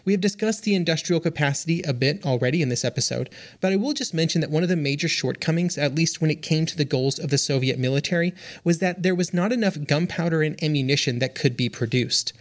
We 0.10 0.14
have 0.14 0.22
discussed 0.22 0.64
the 0.64 0.74
industrial 0.74 1.20
capacity 1.20 1.84
a 1.84 1.94
bit 1.94 2.26
already 2.26 2.64
in 2.64 2.70
this 2.70 2.84
episode, 2.84 3.30
but 3.62 3.72
I 3.72 3.76
will 3.76 3.94
just 3.94 4.12
mention 4.12 4.42
that 4.42 4.50
one 4.50 4.64
of 4.64 4.70
the 4.70 4.76
major 4.76 5.08
shortcomings, 5.08 5.78
at 5.78 5.94
least 5.94 6.20
when 6.20 6.32
it 6.32 6.42
came 6.42 6.66
to 6.66 6.76
the 6.76 6.84
goals 6.84 7.20
of 7.20 7.30
the 7.30 7.38
Soviet 7.38 7.78
military, 7.78 8.34
was 8.64 8.80
that 8.80 9.04
there 9.04 9.14
was 9.14 9.36
not 9.36 9.52
enough 9.52 9.78
gunpowder 9.86 10.42
and 10.42 10.64
ammunition 10.64 11.20
that 11.20 11.36
could 11.36 11.56
be 11.56 11.70
produced. 11.70 12.34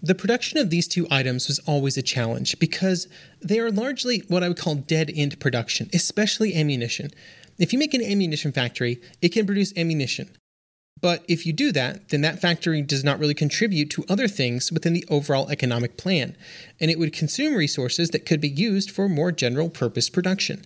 The 0.00 0.14
production 0.14 0.58
of 0.58 0.70
these 0.70 0.86
two 0.86 1.08
items 1.10 1.48
was 1.48 1.58
always 1.66 1.96
a 1.96 2.02
challenge 2.02 2.56
because 2.60 3.08
they 3.40 3.58
are 3.58 3.72
largely 3.72 4.22
what 4.28 4.44
I 4.44 4.48
would 4.48 4.56
call 4.56 4.76
dead 4.76 5.10
end 5.12 5.40
production, 5.40 5.90
especially 5.92 6.54
ammunition. 6.54 7.10
If 7.58 7.72
you 7.72 7.80
make 7.80 7.92
an 7.92 8.04
ammunition 8.04 8.52
factory, 8.52 9.00
it 9.20 9.30
can 9.30 9.46
produce 9.46 9.76
ammunition. 9.76 10.30
But 11.00 11.24
if 11.28 11.46
you 11.46 11.52
do 11.52 11.72
that, 11.72 12.10
then 12.10 12.20
that 12.20 12.40
factory 12.40 12.82
does 12.82 13.02
not 13.02 13.18
really 13.18 13.34
contribute 13.34 13.90
to 13.90 14.04
other 14.08 14.28
things 14.28 14.70
within 14.70 14.92
the 14.92 15.04
overall 15.08 15.48
economic 15.48 15.96
plan, 15.96 16.36
and 16.78 16.90
it 16.90 16.98
would 16.98 17.12
consume 17.12 17.54
resources 17.54 18.10
that 18.10 18.26
could 18.26 18.40
be 18.40 18.48
used 18.48 18.90
for 18.90 19.08
more 19.08 19.32
general 19.32 19.70
purpose 19.70 20.10
production. 20.10 20.62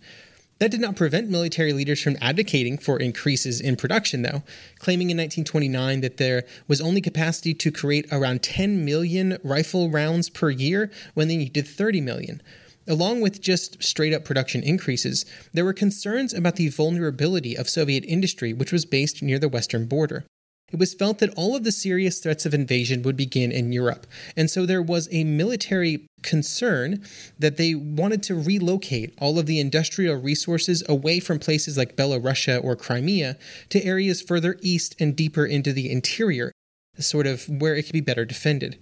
That 0.61 0.71
did 0.71 0.81
not 0.81 0.97
prevent 0.97 1.29
military 1.29 1.73
leaders 1.73 2.01
from 2.01 2.17
advocating 2.21 2.79
for 2.79 2.99
increases 2.99 3.61
in 3.61 3.77
production, 3.77 4.23
though, 4.23 4.43
claiming 4.79 5.11
in 5.11 5.17
1929 5.17 6.01
that 6.01 6.17
there 6.17 6.45
was 6.69 6.81
only 6.81 7.01
capacity 7.01 7.55
to 7.55 7.73
create 7.73 8.07
around 8.13 8.43
10 8.43 8.85
million 8.85 9.39
rifle 9.43 9.91
rounds 9.91 10.31
per 10.31 10.51
year 10.51 10.91
when 11.15 11.29
they 11.29 11.37
needed 11.37 11.67
30 11.67 12.01
million. 12.01 12.41
Along 12.87 13.21
with 13.21 13.41
just 13.41 13.83
straight 13.83 14.13
up 14.13 14.25
production 14.25 14.63
increases, 14.63 15.25
there 15.53 15.65
were 15.65 15.73
concerns 15.73 16.35
about 16.35 16.57
the 16.57 16.69
vulnerability 16.69 17.57
of 17.57 17.69
Soviet 17.69 18.05
industry, 18.05 18.53
which 18.53 18.73
was 18.73 18.85
based 18.85 19.23
near 19.23 19.39
the 19.39 19.49
western 19.49 19.87
border. 19.87 20.25
It 20.73 20.79
was 20.79 20.93
felt 20.93 21.19
that 21.21 21.33
all 21.37 21.55
of 21.55 21.63
the 21.63 21.73
serious 21.73 22.19
threats 22.19 22.47
of 22.47 22.53
invasion 22.53 23.03
would 23.03 23.17
begin 23.17 23.53
in 23.53 23.73
Europe, 23.73 24.07
and 24.37 24.51
so 24.51 24.67
there 24.67 24.83
was 24.83 25.09
a 25.13 25.23
military 25.23 26.07
concern 26.23 27.05
that 27.39 27.59
they 27.59 27.75
wanted 27.75 28.23
to 28.25 28.35
relocate 28.35 29.15
all 29.21 29.39
of 29.39 29.47
the 29.47 29.61
industrial 29.61 30.17
resources 30.17 30.83
away 30.89 31.21
from 31.21 31.39
places 31.39 31.77
like 31.79 31.97
Belarusia 31.97 32.63
or 32.65 32.77
Crimea 32.77 33.37
to 33.69 33.85
areas 33.85 34.21
further 34.21 34.57
east 34.63 34.97
and 34.99 35.15
deeper 35.15 35.47
into 35.47 35.73
the 35.73 35.91
interior, 35.93 36.51
sort 36.99 37.27
of 37.27 37.49
where 37.49 37.77
it 37.77 37.85
could 37.85 37.93
be 37.93 38.01
better 38.01 38.25
defended. 38.25 38.79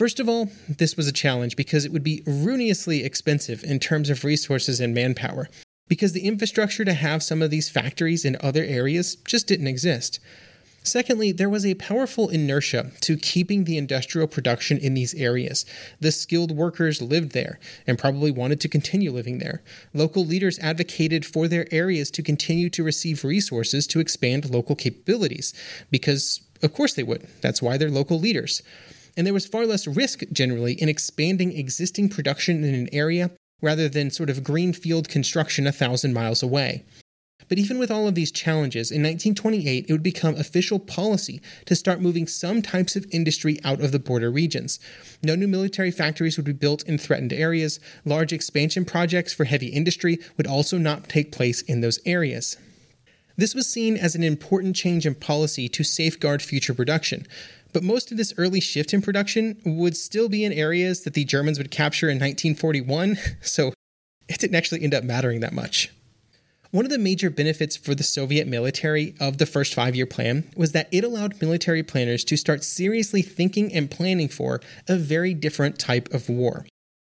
First 0.00 0.18
of 0.18 0.30
all, 0.30 0.48
this 0.66 0.96
was 0.96 1.06
a 1.08 1.12
challenge 1.12 1.56
because 1.56 1.84
it 1.84 1.92
would 1.92 2.02
be 2.02 2.22
ruinously 2.24 3.04
expensive 3.04 3.62
in 3.62 3.78
terms 3.78 4.08
of 4.08 4.24
resources 4.24 4.80
and 4.80 4.94
manpower, 4.94 5.50
because 5.88 6.14
the 6.14 6.26
infrastructure 6.26 6.86
to 6.86 6.94
have 6.94 7.22
some 7.22 7.42
of 7.42 7.50
these 7.50 7.68
factories 7.68 8.24
in 8.24 8.38
other 8.40 8.64
areas 8.64 9.16
just 9.26 9.46
didn't 9.46 9.66
exist. 9.66 10.18
Secondly, 10.82 11.32
there 11.32 11.50
was 11.50 11.66
a 11.66 11.74
powerful 11.74 12.30
inertia 12.30 12.92
to 13.02 13.18
keeping 13.18 13.64
the 13.64 13.76
industrial 13.76 14.26
production 14.26 14.78
in 14.78 14.94
these 14.94 15.12
areas. 15.16 15.66
The 16.00 16.12
skilled 16.12 16.52
workers 16.52 17.02
lived 17.02 17.32
there 17.32 17.60
and 17.86 17.98
probably 17.98 18.30
wanted 18.30 18.58
to 18.62 18.70
continue 18.70 19.12
living 19.12 19.36
there. 19.36 19.62
Local 19.92 20.24
leaders 20.24 20.58
advocated 20.60 21.26
for 21.26 21.46
their 21.46 21.66
areas 21.70 22.10
to 22.12 22.22
continue 22.22 22.70
to 22.70 22.82
receive 22.82 23.22
resources 23.22 23.86
to 23.88 24.00
expand 24.00 24.48
local 24.48 24.76
capabilities, 24.76 25.52
because, 25.90 26.40
of 26.62 26.72
course, 26.72 26.94
they 26.94 27.02
would. 27.02 27.28
That's 27.42 27.60
why 27.60 27.76
they're 27.76 27.90
local 27.90 28.18
leaders 28.18 28.62
and 29.16 29.26
there 29.26 29.34
was 29.34 29.46
far 29.46 29.66
less 29.66 29.86
risk 29.86 30.22
generally 30.32 30.74
in 30.74 30.88
expanding 30.88 31.56
existing 31.56 32.08
production 32.08 32.64
in 32.64 32.74
an 32.74 32.88
area 32.92 33.30
rather 33.62 33.88
than 33.88 34.10
sort 34.10 34.30
of 34.30 34.44
greenfield 34.44 35.08
construction 35.08 35.66
a 35.66 35.72
thousand 35.72 36.12
miles 36.12 36.42
away. 36.42 36.84
But 37.48 37.58
even 37.58 37.80
with 37.80 37.90
all 37.90 38.06
of 38.06 38.14
these 38.14 38.30
challenges, 38.30 38.92
in 38.92 39.02
1928 39.02 39.86
it 39.88 39.92
would 39.92 40.04
become 40.04 40.36
official 40.36 40.78
policy 40.78 41.42
to 41.66 41.74
start 41.74 42.00
moving 42.00 42.28
some 42.28 42.62
types 42.62 42.94
of 42.94 43.06
industry 43.10 43.58
out 43.64 43.80
of 43.80 43.90
the 43.90 43.98
border 43.98 44.30
regions. 44.30 44.78
No 45.22 45.34
new 45.34 45.48
military 45.48 45.90
factories 45.90 46.36
would 46.36 46.46
be 46.46 46.52
built 46.52 46.84
in 46.84 46.96
threatened 46.96 47.32
areas. 47.32 47.80
Large 48.04 48.32
expansion 48.32 48.84
projects 48.84 49.34
for 49.34 49.44
heavy 49.44 49.66
industry 49.66 50.20
would 50.36 50.46
also 50.46 50.78
not 50.78 51.08
take 51.08 51.32
place 51.32 51.60
in 51.62 51.80
those 51.80 51.98
areas. 52.06 52.56
This 53.36 53.54
was 53.54 53.66
seen 53.66 53.96
as 53.96 54.14
an 54.14 54.22
important 54.22 54.76
change 54.76 55.06
in 55.06 55.14
policy 55.14 55.68
to 55.70 55.82
safeguard 55.82 56.42
future 56.42 56.74
production. 56.74 57.26
But 57.72 57.82
most 57.82 58.10
of 58.10 58.16
this 58.16 58.34
early 58.36 58.60
shift 58.60 58.92
in 58.92 59.02
production 59.02 59.60
would 59.64 59.96
still 59.96 60.28
be 60.28 60.44
in 60.44 60.52
areas 60.52 61.02
that 61.02 61.14
the 61.14 61.24
Germans 61.24 61.58
would 61.58 61.70
capture 61.70 62.08
in 62.08 62.16
1941, 62.16 63.16
so 63.42 63.72
it 64.28 64.38
didn't 64.38 64.56
actually 64.56 64.82
end 64.82 64.94
up 64.94 65.04
mattering 65.04 65.40
that 65.40 65.52
much. 65.52 65.90
One 66.72 66.84
of 66.84 66.90
the 66.92 66.98
major 66.98 67.30
benefits 67.30 67.76
for 67.76 67.96
the 67.96 68.04
Soviet 68.04 68.46
military 68.46 69.14
of 69.18 69.38
the 69.38 69.46
first 69.46 69.74
five 69.74 69.96
year 69.96 70.06
plan 70.06 70.48
was 70.54 70.70
that 70.70 70.88
it 70.92 71.02
allowed 71.02 71.40
military 71.40 71.82
planners 71.82 72.22
to 72.24 72.36
start 72.36 72.62
seriously 72.62 73.22
thinking 73.22 73.72
and 73.74 73.90
planning 73.90 74.28
for 74.28 74.60
a 74.88 74.96
very 74.96 75.34
different 75.34 75.80
type 75.80 76.12
of 76.14 76.28
war. 76.28 76.66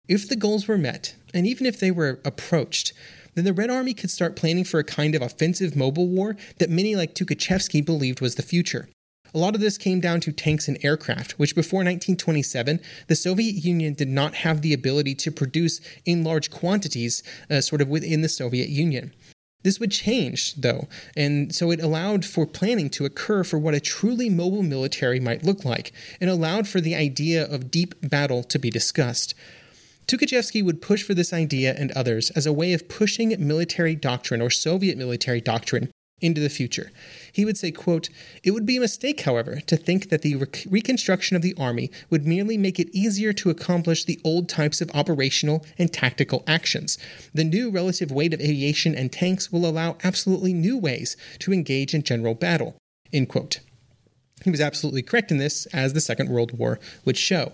If 0.07 0.27
the 0.27 0.35
goals 0.35 0.67
were 0.67 0.79
met, 0.79 1.15
and 1.31 1.45
even 1.45 1.67
if 1.67 1.79
they 1.79 1.91
were 1.91 2.19
approached, 2.25 2.93
then 3.35 3.45
the 3.45 3.53
Red 3.53 3.69
Army 3.69 3.93
could 3.93 4.09
start 4.09 4.35
planning 4.35 4.63
for 4.63 4.79
a 4.79 4.83
kind 4.83 5.13
of 5.13 5.21
offensive 5.21 5.75
mobile 5.75 6.07
war 6.07 6.35
that 6.57 6.71
many 6.71 6.95
like 6.95 7.13
Tukhachevsky 7.13 7.85
believed 7.85 8.19
was 8.19 8.35
the 8.35 8.41
future. 8.41 8.89
A 9.33 9.37
lot 9.37 9.55
of 9.55 9.61
this 9.61 9.77
came 9.77 10.01
down 10.01 10.19
to 10.21 10.31
tanks 10.33 10.67
and 10.67 10.77
aircraft, 10.83 11.33
which 11.33 11.55
before 11.55 11.79
1927, 11.79 12.81
the 13.07 13.15
Soviet 13.15 13.55
Union 13.55 13.93
did 13.93 14.09
not 14.09 14.35
have 14.35 14.61
the 14.61 14.73
ability 14.73 15.15
to 15.15 15.31
produce 15.31 15.79
in 16.05 16.23
large 16.23 16.51
quantities, 16.51 17.23
uh, 17.49 17.61
sort 17.61 17.81
of 17.81 17.87
within 17.87 18.21
the 18.21 18.29
Soviet 18.29 18.67
Union. 18.67 19.13
This 19.63 19.79
would 19.79 19.91
change, 19.91 20.55
though, 20.55 20.87
and 21.15 21.53
so 21.53 21.71
it 21.71 21.81
allowed 21.81 22.25
for 22.25 22.45
planning 22.45 22.89
to 22.91 23.05
occur 23.05 23.43
for 23.43 23.59
what 23.59 23.75
a 23.75 23.79
truly 23.79 24.29
mobile 24.29 24.63
military 24.63 25.19
might 25.19 25.45
look 25.45 25.63
like, 25.63 25.93
and 26.19 26.29
allowed 26.29 26.67
for 26.67 26.81
the 26.81 26.95
idea 26.95 27.45
of 27.45 27.71
deep 27.71 27.95
battle 28.01 28.43
to 28.43 28.59
be 28.59 28.69
discussed. 28.69 29.33
Tukhachevsky 30.07 30.65
would 30.65 30.81
push 30.81 31.03
for 31.03 31.13
this 31.13 31.31
idea 31.31 31.73
and 31.77 31.91
others 31.91 32.31
as 32.31 32.45
a 32.45 32.51
way 32.51 32.73
of 32.73 32.89
pushing 32.89 33.33
military 33.39 33.95
doctrine 33.95 34.41
or 34.41 34.49
Soviet 34.49 34.97
military 34.97 35.39
doctrine 35.39 35.89
into 36.21 36.39
the 36.39 36.49
future. 36.49 36.91
He 37.31 37.45
would 37.45 37.57
say, 37.57 37.71
quote, 37.71 38.09
It 38.43 38.51
would 38.51 38.65
be 38.65 38.77
a 38.77 38.81
mistake, 38.81 39.21
however, 39.21 39.59
to 39.61 39.75
think 39.75 40.09
that 40.09 40.21
the 40.21 40.35
reconstruction 40.69 41.35
of 41.35 41.41
the 41.41 41.55
Army 41.57 41.91
would 42.09 42.25
merely 42.25 42.57
make 42.57 42.79
it 42.79 42.89
easier 42.93 43.33
to 43.33 43.49
accomplish 43.49 44.05
the 44.05 44.19
old 44.23 44.47
types 44.47 44.81
of 44.81 44.91
operational 44.93 45.65
and 45.77 45.91
tactical 45.91 46.43
actions. 46.47 46.97
The 47.33 47.43
new 47.43 47.69
relative 47.69 48.11
weight 48.11 48.33
of 48.33 48.41
aviation 48.41 48.95
and 48.95 49.11
tanks 49.11 49.51
will 49.51 49.65
allow 49.65 49.97
absolutely 50.03 50.53
new 50.53 50.77
ways 50.77 51.17
to 51.39 51.53
engage 51.53 51.93
in 51.93 52.03
general 52.03 52.35
battle. 52.35 52.75
End 53.11 53.29
quote. 53.29 53.59
He 54.43 54.49
was 54.49 54.61
absolutely 54.61 55.03
correct 55.03 55.31
in 55.31 55.37
this, 55.37 55.65
as 55.67 55.93
the 55.93 56.01
Second 56.01 56.29
World 56.29 56.57
War 56.57 56.79
would 57.05 57.17
show. 57.17 57.53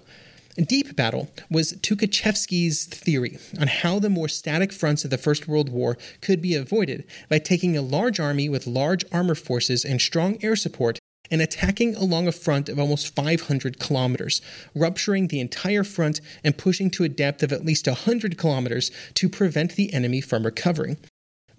Deep 0.65 0.96
battle 0.96 1.30
was 1.52 1.74
Tukhachevsky's 1.74 2.86
theory 2.86 3.38
on 3.60 3.67
how 3.67 4.00
the 4.00 4.10
more 4.10 4.28
static 4.28 4.74
fronts 4.74 5.04
of 5.04 5.12
the 5.12 5.17
First 5.17 5.48
World 5.48 5.70
War 5.70 6.00
could 6.20 6.41
be 6.41 6.56
avoided 6.56 7.06
by 7.30 7.38
taking 7.38 7.78
a 7.78 7.84
large 7.84 8.20
army 8.20 8.50
with 8.50 8.65
large 8.65 9.06
armor 9.12 9.36
forces 9.36 9.86
and 9.86 10.02
strong 10.02 10.43
air 10.43 10.56
support 10.56 10.98
and 11.30 11.43
attacking 11.43 11.96
along 11.96 12.28
a 12.28 12.32
front 12.32 12.70
of 12.70 12.80
almost 12.80 13.15
500 13.15 13.80
kilometers, 13.80 14.41
rupturing 14.74 15.28
the 15.28 15.39
entire 15.39 15.84
front 15.84 16.22
and 16.43 16.58
pushing 16.58 16.89
to 16.89 17.04
a 17.04 17.10
depth 17.10 17.43
of 17.43 17.54
at 17.54 17.65
least 17.65 17.86
100 17.86 18.36
kilometers 18.38 18.89
to 19.13 19.30
prevent 19.30 19.76
the 19.76 19.93
enemy 19.93 20.22
from 20.22 20.43
recovering. 20.43 20.98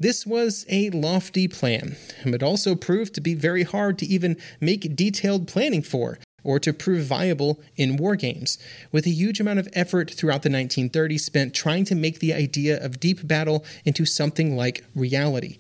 This 0.01 0.27
was 0.27 0.67
a 0.69 0.91
lofty 0.91 1.47
plan, 1.47 1.97
but 2.25 2.43
also 2.43 2.75
proved 2.75 3.15
to 3.15 3.21
be 3.21 3.35
very 3.35 3.63
hard 3.63 3.97
to 3.99 4.07
even 4.07 4.37
make 4.61 4.97
detailed 4.97 5.47
planning 5.47 5.83
for, 5.83 6.19
or 6.45 6.59
to 6.61 6.73
prove 6.73 7.05
viable 7.05 7.61
in 7.77 7.97
war 7.97 8.17
games, 8.17 8.59
with 8.93 9.07
a 9.07 9.11
huge 9.11 9.41
amount 9.41 9.59
of 9.59 9.69
effort 9.73 10.11
throughout 10.11 10.43
the 10.43 10.49
1930s 10.49 11.21
spent 11.21 11.55
trying 11.55 11.85
to 11.85 11.95
make 11.95 12.21
the 12.21 12.33
idea 12.33 12.83
of 12.83 13.01
deep 13.01 13.27
battle 13.27 13.65
into 13.85 14.05
something 14.05 14.57
like 14.57 14.85
reality. 14.95 15.59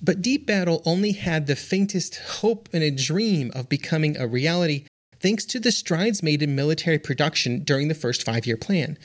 But 0.00 0.22
deep 0.22 0.46
battle 0.46 0.82
only 0.84 1.12
had 1.12 1.46
the 1.46 1.56
faintest 1.56 2.16
hope 2.16 2.68
and 2.72 2.82
a 2.82 2.90
dream 2.90 3.52
of 3.54 3.68
becoming 3.68 4.16
a 4.16 4.26
reality 4.26 4.86
thanks 5.20 5.44
to 5.44 5.60
the 5.60 5.70
strides 5.70 6.22
made 6.22 6.42
in 6.42 6.56
military 6.56 6.98
production 6.98 7.62
during 7.62 7.86
the 7.86 7.94
first 7.94 8.24
five 8.24 8.44
year 8.44 8.56
plan. 8.56 8.98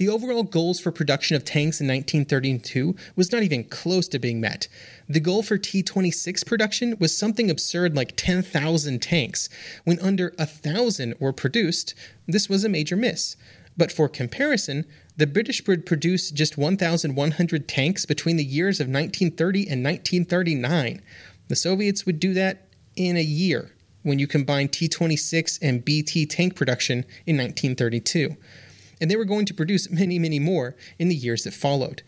The 0.00 0.08
overall 0.08 0.44
goals 0.44 0.80
for 0.80 0.90
production 0.90 1.36
of 1.36 1.44
tanks 1.44 1.78
in 1.78 1.86
1932 1.86 2.96
was 3.16 3.30
not 3.30 3.42
even 3.42 3.64
close 3.64 4.08
to 4.08 4.18
being 4.18 4.40
met. 4.40 4.66
The 5.10 5.20
goal 5.20 5.42
for 5.42 5.58
T 5.58 5.82
26 5.82 6.42
production 6.44 6.96
was 6.98 7.14
something 7.14 7.50
absurd 7.50 7.94
like 7.94 8.16
10,000 8.16 9.02
tanks. 9.02 9.50
When 9.84 10.00
under 10.00 10.32
1,000 10.38 11.16
were 11.20 11.34
produced, 11.34 11.94
this 12.26 12.48
was 12.48 12.64
a 12.64 12.70
major 12.70 12.96
miss. 12.96 13.36
But 13.76 13.92
for 13.92 14.08
comparison, 14.08 14.86
the 15.18 15.26
British 15.26 15.66
would 15.66 15.84
produce 15.84 16.30
just 16.30 16.56
1,100 16.56 17.68
tanks 17.68 18.06
between 18.06 18.38
the 18.38 18.42
years 18.42 18.80
of 18.80 18.86
1930 18.86 19.68
and 19.68 19.84
1939. 19.84 21.02
The 21.48 21.56
Soviets 21.56 22.06
would 22.06 22.18
do 22.18 22.32
that 22.32 22.68
in 22.96 23.18
a 23.18 23.22
year 23.22 23.72
when 24.02 24.18
you 24.18 24.26
combine 24.26 24.68
T 24.68 24.88
26 24.88 25.58
and 25.60 25.84
BT 25.84 26.24
tank 26.24 26.56
production 26.56 27.04
in 27.26 27.36
1932 27.36 28.38
and 29.00 29.10
they 29.10 29.16
were 29.16 29.24
going 29.24 29.46
to 29.46 29.54
produce 29.54 29.90
many, 29.90 30.18
many 30.18 30.38
more 30.38 30.76
in 30.98 31.08
the 31.08 31.14
years 31.14 31.44
that 31.44 31.54
followed. 31.54 32.02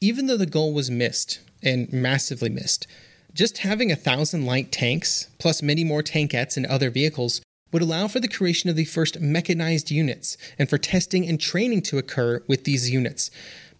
Even 0.00 0.26
though 0.26 0.36
the 0.36 0.46
goal 0.46 0.72
was 0.72 0.90
missed, 0.90 1.40
and 1.62 1.92
massively 1.92 2.48
missed, 2.48 2.86
just 3.34 3.58
having 3.58 3.92
a 3.92 3.96
thousand 3.96 4.46
light 4.46 4.72
tanks, 4.72 5.28
plus 5.38 5.62
many 5.62 5.84
more 5.84 6.02
tankettes 6.02 6.56
and 6.56 6.66
other 6.66 6.90
vehicles, 6.90 7.40
would 7.72 7.82
allow 7.82 8.08
for 8.08 8.18
the 8.18 8.28
creation 8.28 8.68
of 8.68 8.76
the 8.76 8.84
first 8.84 9.20
mechanized 9.20 9.90
units 9.90 10.36
and 10.58 10.68
for 10.68 10.78
testing 10.78 11.28
and 11.28 11.40
training 11.40 11.82
to 11.82 11.98
occur 11.98 12.42
with 12.48 12.64
these 12.64 12.90
units. 12.90 13.30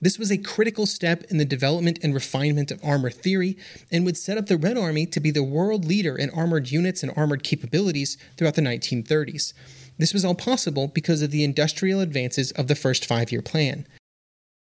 This 0.01 0.19
was 0.19 0.31
a 0.31 0.39
critical 0.39 0.87
step 0.87 1.25
in 1.25 1.39
the 1.39 1.45
development 1.45 1.99
and 2.03 2.15
refinement 2.15 2.71
of 2.71 2.83
armor 2.83 3.11
theory 3.11 3.59
and 3.91 4.05
would 4.07 4.17
set 4.17 4.39
up 4.39 4.47
the 4.47 4.57
Red 4.57 4.79
Army 4.79 5.05
to 5.07 5.21
be 5.21 5.31
the 5.31 5.43
world 5.43 5.85
leader 5.85 6.17
in 6.17 6.31
armored 6.31 6.71
units 6.71 7.03
and 7.03 7.13
armored 7.17 7.43
capabilities 7.43 8.17
throughout 8.37 8.55
the 8.55 8.63
1930s. 8.63 9.53
This 10.01 10.15
was 10.15 10.25
all 10.25 10.35
possible 10.35 10.89
because 10.89 11.21
of 11.21 11.31
the 11.31 11.45
industrial 11.45 12.01
advances 12.01 12.53
of 12.53 12.69
the 12.69 12.75
first 12.75 13.05
five 13.05 13.31
year 13.31 13.43
plan. 13.43 13.87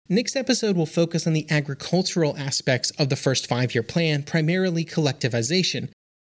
Next 0.08 0.34
episode 0.34 0.76
will 0.76 0.84
focus 0.84 1.28
on 1.28 1.32
the 1.32 1.48
agricultural 1.48 2.36
aspects 2.36 2.90
of 2.98 3.08
the 3.08 3.14
first 3.14 3.46
five 3.46 3.72
year 3.72 3.84
plan, 3.84 4.24
primarily 4.24 4.84
collectivization. 4.84 5.90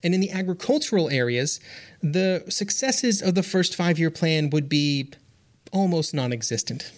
And 0.05 0.15
in 0.15 0.21
the 0.21 0.31
agricultural 0.31 1.11
areas, 1.11 1.59
the 2.01 2.45
successes 2.49 3.21
of 3.21 3.35
the 3.35 3.43
first 3.43 3.75
five 3.75 3.99
year 3.99 4.11
plan 4.11 4.51
would 4.51 4.69
be 4.69 5.13
almost 5.73 6.15
non 6.15 6.33
existent. 6.33 6.93